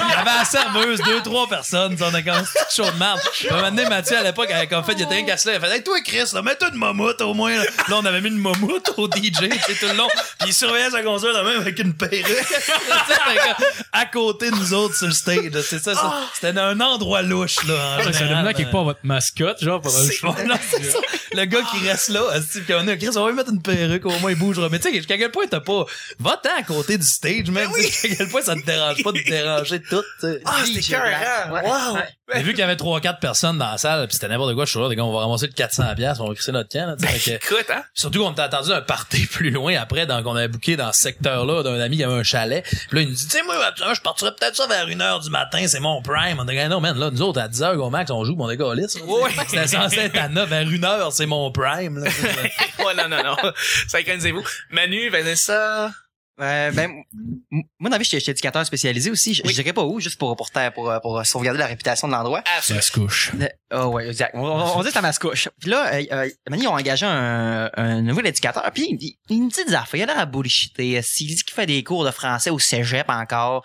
Il 0.00 0.08
y 0.08 0.12
avait 0.12 0.24
la 0.38 0.44
serveuse, 0.44 1.00
deux, 1.02 1.22
trois 1.22 1.48
personnes. 1.48 1.96
On 2.00 2.14
a 2.14 2.22
comme 2.22 2.34
un 2.34 2.44
show 2.70 2.84
de 2.90 2.98
merde. 2.98 3.20
Un 3.50 3.54
moment 3.56 3.70
donné, 3.70 3.88
Mathieu, 3.88 4.16
à 4.16 4.22
l'époque, 4.22 4.48
comme 4.70 4.84
fait, 4.84 4.92
il 4.96 5.02
était 5.02 5.16
un 5.16 5.24
casse. 5.24 5.44
Il 5.46 5.50
a 5.50 5.60
fait, 5.60 5.76
hey, 5.76 5.82
toi, 5.82 6.00
Chris, 6.04 6.24
là, 6.32 6.42
mets-toi 6.42 6.68
une 6.72 6.78
mammouth 6.78 7.20
au 7.20 7.34
moins. 7.34 7.56
Là, 7.56 7.64
Là, 7.88 7.96
on 7.98 8.04
avait 8.04 8.20
mis 8.20 8.28
une 8.28 8.38
mammouth 8.38 8.92
au 8.96 9.06
DJ, 9.06 9.32
tu 9.32 9.74
tout 9.76 9.86
le 9.86 9.94
long. 9.94 10.08
Puis 10.40 10.52
surveillait 10.56 10.90
sa 10.90 11.02
console, 11.02 11.32
là, 11.32 11.42
même 11.42 11.60
avec 11.60 11.78
une 11.78 11.94
perruque. 11.94 12.26
À 13.92 14.04
côté 14.06 14.50
de 14.50 14.56
nous 14.56 14.74
autres 14.74 14.94
sur 14.96 15.06
le 15.06 15.12
stage. 15.12 15.50
C'est 15.62 15.78
ça, 15.82 15.94
ça. 15.94 16.20
C'était 16.34 16.58
un 16.58 16.80
endroit 16.80 17.22
louche, 17.22 17.64
là. 17.64 17.74
en 17.74 17.98
Ah, 18.00 18.04
ça 18.04 18.12
général, 18.12 18.42
demande 18.42 18.54
quelque 18.56 18.68
euh, 18.68 18.72
part 18.72 18.84
votre 18.84 19.00
mascotte, 19.04 19.62
genre, 19.62 19.80
pendant 19.80 19.98
le 19.98 20.04
c'est 20.06 20.14
show. 20.14 20.34
non, 20.46 20.54
c'est 20.70 20.82
ça. 20.84 20.98
Le 21.32 21.44
gars 21.44 21.60
qui 21.70 21.88
reste 21.88 22.08
là, 22.10 22.22
puis 22.66 22.74
on 22.74 22.86
a 22.88 22.96
Chris, 22.96 23.08
on 23.16 23.22
va 23.24 23.30
lui 23.30 23.36
mettre 23.36 23.50
une 23.52 23.62
perruque, 23.62 24.04
au 24.06 24.18
moins 24.18 24.30
il 24.30 24.38
bougera. 24.38 24.68
Mais 24.68 24.78
tu 24.78 24.88
sais, 24.90 24.94
jusqu'à 24.96 25.16
quel 25.18 25.30
point 25.30 25.46
t'as 25.48 25.60
pas, 25.60 25.84
va-t'en 26.18 26.50
à 26.58 26.62
côté 26.62 26.98
du 26.98 27.06
stage, 27.06 27.50
même, 27.50 27.70
tu 27.72 27.82
sais, 27.82 27.88
jusqu'à 27.88 28.16
quel 28.16 28.28
point 28.28 28.42
ça 28.42 28.54
te 28.54 28.64
dérange 28.64 29.02
pas 29.02 29.12
de 29.12 29.18
te 29.18 29.28
déranger 29.30 29.82
tout, 29.82 30.02
tu 30.20 30.26
sais. 30.26 30.40
Ah, 30.44 30.62
c'était 30.64 30.94
hein? 30.96 31.52
Ouais. 31.52 31.62
Wow. 31.62 31.98
Mais 32.34 32.42
vu 32.42 32.50
qu'il 32.50 32.58
y 32.58 32.62
avait 32.62 32.74
3-4 32.74 33.20
personnes 33.20 33.58
dans 33.58 33.70
la 33.70 33.78
salle, 33.78 34.08
pis 34.08 34.14
c'était 34.14 34.26
n'importe 34.26 34.54
quoi, 34.54 34.64
je 34.64 34.70
suis 34.70 34.80
là, 34.80 34.88
les 34.88 34.96
gars, 34.96 35.04
on 35.04 35.12
va 35.12 35.20
ramasser 35.20 35.46
le 35.46 35.52
400 35.52 35.94
pièces, 35.94 36.18
on 36.18 36.26
va 36.28 36.34
crisser 36.34 36.50
notre 36.50 36.68
camp, 36.68 36.86
là, 36.86 36.96
tu 36.96 37.06
sais. 37.20 37.34
Écoute, 37.42 37.66
hein? 37.70 37.84
Surtout 37.94 38.24
qu'on 38.24 38.32
t'a 38.32 38.44
attendu 38.44 38.72
un 38.72 38.80
party 38.80 39.26
plus 39.30 39.50
loin 39.50 39.76
après, 39.76 40.06
donc 40.06 40.26
on 40.26 40.34
avait 40.34 40.48
booké 40.48 40.76
dans 40.76 40.92
ce 40.92 41.02
secteur-là 41.02 41.62
d'un 41.62 41.78
ami 41.78 41.98
qui 41.98 42.04
avait 42.04 42.14
un 42.14 42.24
chalet. 42.24 42.64
Puis 42.64 42.98
là, 42.98 43.00
il 43.02 43.08
nous 43.08 43.14
dit, 43.14 43.28
tu 43.28 43.36
sais, 43.36 43.44
moi, 43.44 43.54
je 43.94 44.00
partirais 44.00 44.32
peut-être 44.32 44.56
ça 44.56 44.66
vers 44.66 44.88
une 44.88 45.00
heure 45.00 45.20
du 45.20 45.30
matin, 45.30 45.64
c'est 45.68 45.80
mon 45.80 46.02
prime. 46.02 46.38
On 46.40 46.48
a 46.48 46.52
dit, 46.52 46.68
non, 46.68 46.80
man, 46.80 46.98
là, 46.98 47.10
nous 47.10 47.22
autres, 47.22 47.40
à 47.40 47.46
10 47.46 47.62
heures, 47.62 47.80
au 47.80 47.90
max, 47.90 48.10
on 48.10 48.24
joue, 48.24 48.34
pis 48.34 48.42
on 48.42 48.50
est 48.50 48.56
gaulistes. 48.56 49.00
Ouais. 49.06 49.30
C'était 49.46 49.68
censé 49.68 49.98
être 49.98 50.18
à 50.18 50.28
9, 50.28 50.48
vers 50.48 50.68
une 50.68 50.84
heure, 50.84 51.12
c'est 51.12 51.26
mon 51.26 51.52
prime, 51.52 51.98
là. 51.98 52.10
ouais, 52.84 52.94
non, 52.96 53.08
non, 53.08 53.22
non. 53.22 53.36
Synchronisez-vous. 53.86 54.42
Manu, 54.70 55.10
Vanessa. 55.10 55.92
Euh, 56.40 56.70
ben, 56.70 56.90
moi, 57.50 57.88
dans 57.88 57.90
la 57.90 57.98
vie, 57.98 58.04
j'étais 58.04 58.30
éducateur 58.30 58.64
spécialisé 58.66 59.10
aussi. 59.10 59.32
Je, 59.32 59.42
je 59.44 59.52
dirais 59.52 59.72
pas 59.72 59.84
où, 59.84 60.00
juste 60.00 60.18
pour, 60.18 60.36
pour, 60.36 60.50
pour, 60.74 61.00
pour 61.02 61.26
sauvegarder 61.26 61.58
la 61.58 61.66
réputation 61.66 62.08
de 62.08 62.12
l'endroit. 62.12 62.42
Absolument. 62.56 62.82
Ça 62.82 62.86
se 62.88 62.92
couche. 62.92 63.32
Ah 63.70 63.88
ouais, 63.88 64.08
exact. 64.08 64.32
On, 64.34 64.44
on, 64.44 64.78
on 64.78 64.82
dit 64.82 64.90
c'est 64.92 64.98
à 64.98 65.02
mascouche. 65.02 65.48
Puis 65.60 65.70
là, 65.70 65.94
euh, 65.94 66.04
euh, 66.12 66.30
Mani, 66.50 66.64
ils 66.64 66.68
ont 66.68 66.74
engagé 66.74 67.06
un, 67.06 67.70
un 67.74 68.02
nouvel 68.02 68.26
éducateur. 68.26 68.70
Puis 68.72 68.86
il, 68.90 68.98
il, 69.00 69.16
il 69.30 69.42
me 69.44 69.50
dit 69.50 69.64
des 69.64 69.74
affaires. 69.74 69.98
Il 69.98 70.02
a 70.02 70.06
l'air 70.06 70.18
à 70.18 70.26
bullshiter. 70.26 71.00
S'il 71.02 71.28
dit 71.28 71.42
qu'il 71.42 71.54
fait 71.54 71.66
des 71.66 71.82
cours 71.82 72.04
de 72.04 72.10
français 72.10 72.50
au 72.50 72.58
cégep 72.58 73.08
encore. 73.08 73.64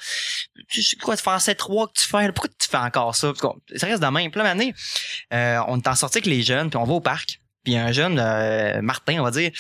Tu 0.70 0.82
sais 0.82 0.96
quoi, 0.96 1.16
de 1.16 1.22
français 1.22 1.56
3 1.56 1.88
que 1.88 1.94
tu 2.00 2.08
fais? 2.08 2.32
Pourquoi 2.32 2.50
tu 2.58 2.68
fais 2.70 2.78
encore 2.78 3.16
ça? 3.16 3.34
Ça 3.76 3.88
reste 3.88 4.02
de 4.02 4.08
même. 4.08 4.32
Puis 4.32 4.42
là, 4.42 4.44
Mani, 4.44 4.74
euh, 5.34 5.60
on 5.68 5.78
est 5.78 5.88
en 5.88 5.96
sortie 5.96 6.20
avec 6.20 6.26
les 6.28 6.42
jeunes, 6.42 6.70
puis 6.70 6.78
on 6.78 6.86
va 6.86 6.94
au 6.94 7.02
parc. 7.02 7.40
Puis 7.64 7.78
un 7.78 7.92
jeune, 7.92 8.18
euh, 8.18 8.82
Martin, 8.82 9.20
on 9.20 9.24
va 9.24 9.32
dire, 9.32 9.52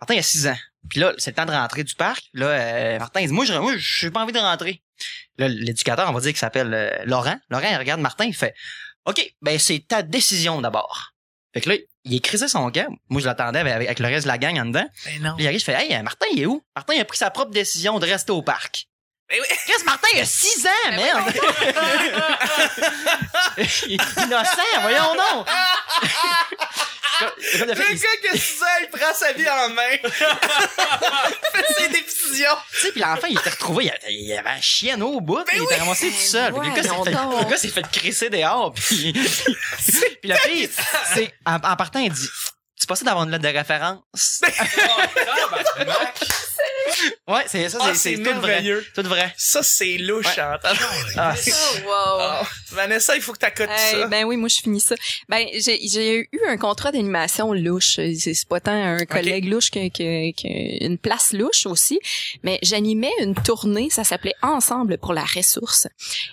Martin, 0.00 0.14
il 0.14 0.18
a 0.18 0.22
6 0.22 0.46
ans. 0.46 0.56
Puis 0.88 1.00
là, 1.00 1.12
c'est 1.18 1.30
le 1.30 1.36
temps 1.36 1.46
de 1.46 1.52
rentrer 1.52 1.84
du 1.84 1.94
parc. 1.94 2.24
Là, 2.32 2.46
euh, 2.46 2.98
Martin, 2.98 3.20
il 3.20 3.28
dit, 3.28 3.32
moi, 3.32 3.44
je 3.44 3.52
moi, 3.52 3.74
j'ai 3.76 4.10
pas 4.10 4.22
envie 4.22 4.32
de 4.32 4.38
rentrer. 4.38 4.82
Là, 5.38 5.48
l'éducateur, 5.48 6.08
on 6.08 6.12
va 6.12 6.20
dire 6.20 6.30
qu'il 6.30 6.38
s'appelle 6.38 6.72
euh, 6.72 7.04
Laurent. 7.04 7.38
Laurent, 7.50 7.68
il 7.70 7.76
regarde 7.76 8.00
Martin, 8.00 8.24
il 8.24 8.34
fait, 8.34 8.54
OK, 9.06 9.20
ben 9.42 9.58
c'est 9.58 9.84
ta 9.86 10.02
décision 10.02 10.60
d'abord. 10.60 11.12
Fait 11.52 11.60
que 11.60 11.70
là, 11.70 11.76
il 12.04 12.14
écrisait 12.14 12.48
son 12.48 12.70
camp. 12.70 12.94
Moi, 13.08 13.20
je 13.20 13.26
l'attendais 13.26 13.58
avec, 13.58 13.74
avec 13.74 13.98
le 13.98 14.06
reste 14.06 14.24
de 14.24 14.28
la 14.28 14.38
gang 14.38 14.58
en 14.58 14.66
dedans. 14.66 14.86
Ben 15.04 15.22
non. 15.22 15.34
Puis 15.34 15.44
il 15.44 15.48
arrive, 15.48 15.60
je 15.60 15.64
fais 15.64 15.74
Hey, 15.74 16.02
Martin, 16.02 16.26
il 16.32 16.40
est 16.40 16.46
où? 16.46 16.62
Martin, 16.74 16.94
il 16.94 17.00
a 17.00 17.04
pris 17.04 17.18
sa 17.18 17.30
propre 17.30 17.50
décision 17.50 17.98
de 17.98 18.06
rester 18.06 18.32
au 18.32 18.42
parc. 18.42 18.86
Oui. 19.30 19.38
Qu'est-ce 19.66 19.84
Martin, 19.84 20.08
il 20.14 20.20
a 20.20 20.24
6 20.24 20.66
ans, 20.66 20.90
merde! 20.92 21.32
Innocent, 24.24 24.80
voyons 24.82 25.14
donc! 25.14 25.48
Le 27.52 27.66
gars 27.66 27.74
qui 28.22 28.28
a 28.28 28.32
6 28.32 28.62
ans, 28.62 28.66
il 28.80 28.88
prend 28.88 29.12
sa 29.14 29.32
vie 29.32 29.48
en 29.48 29.68
main. 29.70 29.82
il 29.92 30.10
fait 30.10 31.66
ses 31.76 31.88
décisions. 31.88 32.56
Tu 32.72 32.80
sais, 32.80 32.92
puis 32.92 33.00
l'enfant, 33.02 33.26
il 33.28 33.38
était 33.38 33.50
retrouvé, 33.50 33.84
il 33.84 33.88
y 33.88 33.90
avait, 33.90 34.14
il 34.14 34.32
avait 34.38 34.56
un 34.56 34.60
chien 34.60 34.98
au 35.02 35.20
bout, 35.20 35.44
puis 35.44 35.58
il 35.58 35.64
était 35.64 35.76
ramassé 35.76 36.10
tout 36.10 36.16
seul. 36.16 36.54
Puis 36.54 36.70
le 36.70 36.74
gars 37.50 37.56
s'est 37.58 37.68
fait, 37.68 37.86
crisser 37.90 38.30
dehors, 38.30 38.72
puis, 38.72 39.12
puis 39.12 40.30
la 40.30 40.36
fille, 40.36 40.70
c'est, 41.14 41.34
en, 41.44 41.56
en 41.56 41.76
partant, 41.76 41.98
il 41.98 42.10
dit, 42.10 42.28
tu 42.80 42.86
pensais 42.86 43.04
d'avoir 43.04 43.24
une 43.24 43.30
lettre 43.30 43.42
de 43.42 43.48
référence? 43.48 44.00
Ouais, 47.28 47.44
c'est 47.46 47.68
ça, 47.68 47.78
Ah, 47.80 47.94
c'est 47.94 48.14
tout 48.14 48.40
vrai. 48.40 48.62
Tout 48.94 49.02
vrai. 49.02 49.32
Ça, 49.36 49.62
c'est 49.62 49.96
louche, 49.98 50.26
Ouais. 50.26 50.32
Chantal. 50.34 50.76
Ah, 51.16 51.34
Oh, 51.36 51.78
wow. 51.86 51.92
Ah, 52.20 52.42
Vanessa, 52.72 53.16
il 53.16 53.22
faut 53.22 53.32
que 53.32 53.38
t'accotes 53.38 53.68
Hey, 53.70 54.00
ça. 54.00 54.06
ben 54.06 54.24
oui, 54.24 54.36
moi 54.36 54.48
je 54.48 54.56
finis 54.62 54.80
ça. 54.80 54.94
Ben 55.28 55.46
j'ai 55.54 55.78
j'ai 55.88 56.18
eu 56.32 56.40
un 56.48 56.56
contrat 56.56 56.92
d'animation 56.92 57.52
louche. 57.52 57.96
C'est 58.18 58.48
pas 58.48 58.60
tant 58.60 58.72
un 58.72 59.04
collègue 59.06 59.46
louche 59.48 59.70
que, 59.70 59.88
que, 59.88 60.30
que 60.32 60.84
une 60.84 60.98
place 60.98 61.32
louche 61.32 61.66
aussi, 61.66 61.98
mais 62.42 62.58
j'animais 62.62 63.12
une 63.20 63.34
tournée. 63.34 63.88
Ça 63.90 64.04
s'appelait 64.04 64.34
Ensemble 64.42 64.98
pour 64.98 65.12
la 65.14 65.24
ressource. 65.24 65.86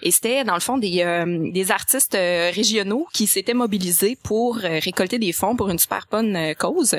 Et 0.04 0.12
c'était 0.12 0.43
dans 0.43 0.54
le 0.56 0.60
fond 0.60 0.78
des 0.78 1.02
euh, 1.04 1.52
des 1.52 1.72
artistes 1.72 2.15
euh, 2.15 2.52
régionaux 2.54 3.08
qui 3.13 3.28
s'étaient 3.28 3.54
mobilisés 3.54 4.17
pour 4.24 4.58
euh, 4.63 4.80
récolter 4.80 5.20
des 5.20 5.32
fonds 5.34 5.56
pour 5.56 5.70
une 5.70 5.80
super 5.80 6.06
bonne 6.12 6.36
euh, 6.36 6.54
cause. 6.54 6.96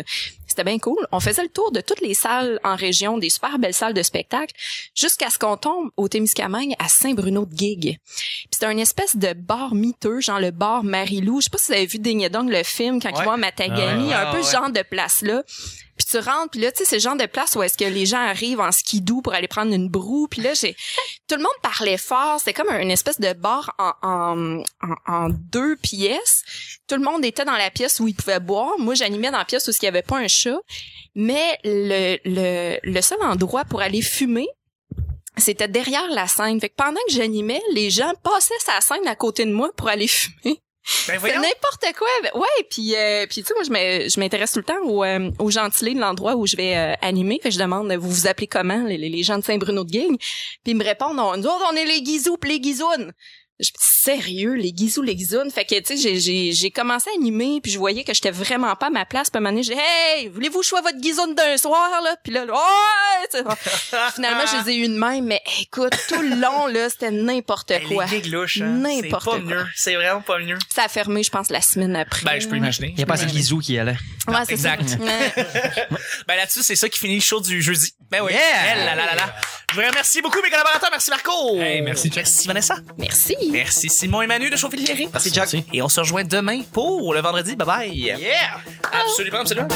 C'était 0.58 0.70
bien 0.70 0.80
cool. 0.80 1.06
On 1.12 1.20
faisait 1.20 1.44
le 1.44 1.50
tour 1.50 1.70
de 1.70 1.80
toutes 1.80 2.00
les 2.00 2.14
salles 2.14 2.58
en 2.64 2.74
région, 2.74 3.16
des 3.16 3.30
super 3.30 3.60
belles 3.60 3.74
salles 3.74 3.94
de 3.94 4.02
spectacle, 4.02 4.52
jusqu'à 4.92 5.30
ce 5.30 5.38
qu'on 5.38 5.56
tombe 5.56 5.90
au 5.96 6.08
Témiscamingue 6.08 6.74
à 6.80 6.88
Saint-Bruno 6.88 7.46
de 7.46 7.56
Gig. 7.56 8.00
Puis 8.08 8.48
c'était 8.50 8.72
une 8.72 8.80
espèce 8.80 9.16
de 9.16 9.34
bar 9.34 9.76
miteux, 9.76 10.20
genre 10.20 10.40
le 10.40 10.50
bar 10.50 10.82
Marilou. 10.82 11.38
Je 11.40 11.44
sais 11.44 11.50
pas 11.50 11.58
si 11.58 11.70
vous 11.70 11.76
avez 11.78 11.86
vu 11.86 12.00
Dong, 12.28 12.50
le 12.50 12.64
film, 12.64 13.00
quand 13.00 13.16
Ouais. 13.16 13.28
à 13.28 13.36
Matagami, 13.36 14.02
Ouais, 14.02 14.08
ouais, 14.08 14.14
un 14.14 14.32
peu 14.32 14.42
ce 14.42 14.50
genre 14.50 14.70
de 14.72 14.82
place-là. 14.82 15.44
Puis 15.98 16.06
tu 16.06 16.18
rentres, 16.18 16.50
puis 16.52 16.60
là, 16.60 16.70
tu 16.70 16.78
sais, 16.78 16.84
c'est 16.84 16.96
le 16.96 17.00
genre 17.02 17.16
de 17.16 17.26
place 17.26 17.56
où 17.56 17.62
est-ce 17.62 17.76
que 17.76 17.84
les 17.84 18.06
gens 18.06 18.18
arrivent 18.18 18.60
en 18.60 18.70
skidoo 18.70 19.20
pour 19.20 19.34
aller 19.34 19.48
prendre 19.48 19.74
une 19.74 19.88
broue. 19.88 20.28
Puis 20.28 20.40
là, 20.40 20.54
j'ai... 20.54 20.76
Tout 21.28 21.36
le 21.36 21.42
monde 21.42 21.52
parlait 21.60 21.98
fort. 21.98 22.38
C'était 22.38 22.54
comme 22.54 22.70
une 22.70 22.90
espèce 22.90 23.18
de 23.20 23.32
bar 23.32 23.74
en, 23.78 23.92
en, 24.02 24.62
en, 24.82 25.12
en 25.12 25.28
deux 25.28 25.76
pièces. 25.76 26.44
Tout 26.86 26.94
le 26.94 27.02
monde 27.02 27.24
était 27.24 27.44
dans 27.44 27.56
la 27.56 27.70
pièce 27.70 27.98
où 28.00 28.08
ils 28.08 28.14
pouvaient 28.14 28.40
boire. 28.40 28.78
Moi, 28.78 28.94
j'animais 28.94 29.30
dans 29.30 29.38
la 29.38 29.44
pièce 29.44 29.66
où 29.66 29.72
il 29.72 29.84
y 29.84 29.88
avait 29.88 30.02
pas 30.02 30.18
un 30.18 30.28
chat. 30.28 30.58
Mais 31.14 31.58
le, 31.64 32.16
le, 32.24 32.78
le 32.82 33.00
seul 33.02 33.20
endroit 33.22 33.64
pour 33.64 33.80
aller 33.80 34.02
fumer, 34.02 34.46
c'était 35.36 35.68
derrière 35.68 36.08
la 36.10 36.26
scène. 36.26 36.60
Fait 36.60 36.68
que 36.68 36.76
pendant 36.76 37.00
que 37.08 37.12
j'animais, 37.12 37.62
les 37.72 37.90
gens 37.90 38.12
passaient 38.22 38.54
sa 38.60 38.80
scène 38.80 39.06
à 39.06 39.16
côté 39.16 39.44
de 39.44 39.52
moi 39.52 39.70
pour 39.76 39.88
aller 39.88 40.08
fumer. 40.08 40.62
Ben 41.06 41.18
C'est 41.20 41.34
n'importe 41.36 41.84
quoi. 41.98 42.08
Ben, 42.22 42.30
Ouais, 42.34 42.64
puis 42.70 42.94
euh, 42.96 43.26
puis 43.26 43.42
tu 43.42 43.46
sais 43.48 43.54
moi 43.54 43.62
je 43.64 43.70
m'in- 43.70 44.08
je 44.08 44.18
m'intéresse 44.20 44.52
tout 44.52 44.58
le 44.60 44.64
temps 44.64 44.82
au 44.84 45.04
euh, 45.04 45.30
au 45.38 45.50
gentilé 45.50 45.94
de 45.94 46.00
l'endroit 46.00 46.34
où 46.36 46.46
je 46.46 46.56
vais 46.56 46.76
euh, 46.76 46.94
animer. 47.02 47.40
Fait 47.42 47.50
que 47.50 47.54
je 47.54 47.60
demande 47.60 47.92
vous 47.92 48.08
vous 48.10 48.26
appelez 48.26 48.46
comment 48.46 48.84
les, 48.84 48.96
les, 48.98 49.08
les 49.08 49.22
gens 49.22 49.38
de 49.38 49.44
Saint-Bruno 49.44 49.84
de 49.84 49.90
Guigne. 49.90 50.16
Puis 50.18 50.72
ils 50.72 50.76
me 50.76 50.84
répondent 50.84 51.18
on, 51.18 51.36
nous 51.36 51.44
autres 51.46 51.64
on 51.72 51.76
est 51.76 51.84
les 51.84 52.02
guizous 52.02 52.36
pis 52.38 52.48
les 52.48 52.60
guizounes. 52.60 53.12
Je 53.60 53.70
me 53.72 53.78
dis 53.78 53.84
sérieux 54.02 54.52
les 54.54 54.72
guizous 54.72 55.02
les 55.02 55.16
guizounes. 55.16 55.50
Fait 55.50 55.64
que 55.64 55.74
tu 55.80 55.96
sais 55.96 55.96
j'ai 55.96 56.20
j'ai 56.20 56.52
j'ai 56.52 56.70
commencé 56.70 57.10
à 57.10 57.14
animer 57.18 57.60
puis 57.60 57.72
je 57.72 57.78
voyais 57.78 58.04
que 58.04 58.14
j'étais 58.14 58.30
vraiment 58.30 58.74
pas 58.76 58.86
à 58.86 58.90
ma 58.90 59.04
place. 59.04 59.30
Puis 59.30 59.36
à 59.36 59.38
un 59.38 59.40
moment 59.42 59.50
donné 59.52 59.62
j'ai 59.64 59.74
dit, 59.74 59.80
hey 59.80 60.28
voulez-vous 60.28 60.62
choisir 60.62 60.84
votre 60.88 61.00
guizoune 61.00 61.34
d'un 61.34 61.56
soir 61.56 61.90
là? 62.02 62.14
Puis 62.22 62.32
là, 62.32 62.44
là, 62.44 62.52
ouais. 62.54 63.28
tu 63.32 63.38
sais. 63.38 63.44
Finalement 64.14 64.44
je 64.46 64.64
les 64.64 64.72
ai 64.72 64.76
eu 64.78 64.88
de 64.88 64.98
même 64.98 65.24
mais 65.26 65.42
écoute 65.60 65.92
tout 66.08 66.20
le 66.22 66.36
long 66.36 66.66
là 66.66 66.88
c'était 66.88 67.10
n'importe 67.10 67.70
Hey, 67.72 67.84
quoi. 67.86 68.06
Les 68.06 68.22
louches, 68.22 68.60
hein. 68.62 68.80
C'est 68.84 69.02
N'importe 69.02 69.24
pas 69.24 69.30
quoi. 69.32 69.40
mieux. 69.40 69.66
C'est 69.74 69.94
vraiment 69.96 70.20
pas 70.20 70.38
mieux. 70.38 70.58
Ça 70.74 70.84
a 70.84 70.88
fermé 70.88 71.22
je 71.22 71.30
pense 71.30 71.50
la 71.50 71.60
semaine 71.60 71.96
après. 71.96 72.22
Ben, 72.24 72.40
je 72.40 72.48
peux 72.48 72.56
imaginer. 72.56 72.92
Il 72.94 73.00
y 73.00 73.02
a 73.02 73.06
pas 73.06 73.14
assez 73.14 73.26
de 73.26 73.30
guizou 73.32 73.58
qui 73.58 73.76
allait. 73.78 73.96
Ouais, 74.28 74.34
c'est 74.46 74.52
Exact. 74.52 74.88
ça. 74.88 74.96
Ben 76.28 76.36
là-dessus, 76.36 76.62
c'est 76.62 76.76
ça 76.76 76.88
qui 76.88 76.98
finit 76.98 77.16
le 77.16 77.20
show 77.22 77.40
du 77.40 77.60
jeudi. 77.62 77.92
Ben 78.10 78.20
oui. 78.22 78.32
Yeah! 78.32 78.40
Eh 78.74 78.78
là 78.84 78.94
là 78.94 79.06
là 79.06 79.14
là. 79.16 79.34
Je 79.70 79.74
vous 79.80 79.86
remercie 79.86 80.22
beaucoup 80.22 80.40
mes 80.42 80.50
collaborateurs. 80.50 80.88
Merci 80.90 81.10
Marco. 81.10 81.58
Hey, 81.60 81.82
merci. 81.82 82.10
Merci 82.14 82.46
Vanessa. 82.46 82.76
Merci. 82.98 83.34
Merci 83.50 83.88
Simon 83.88 84.22
et 84.22 84.26
Manu 84.26 84.50
de 84.50 84.56
Chauffe-Liéry. 84.56 85.08
Merci, 85.12 85.30
Chuck. 85.30 85.62
Et 85.72 85.82
on 85.82 85.88
se 85.88 86.00
rejoint 86.00 86.24
demain 86.24 86.62
pour 86.72 87.14
le 87.14 87.20
vendredi. 87.20 87.56
Bye 87.56 87.66
bye. 87.66 87.96
Yeah! 87.96 88.18
Absolument, 88.92 89.38
absolument. 89.40 89.68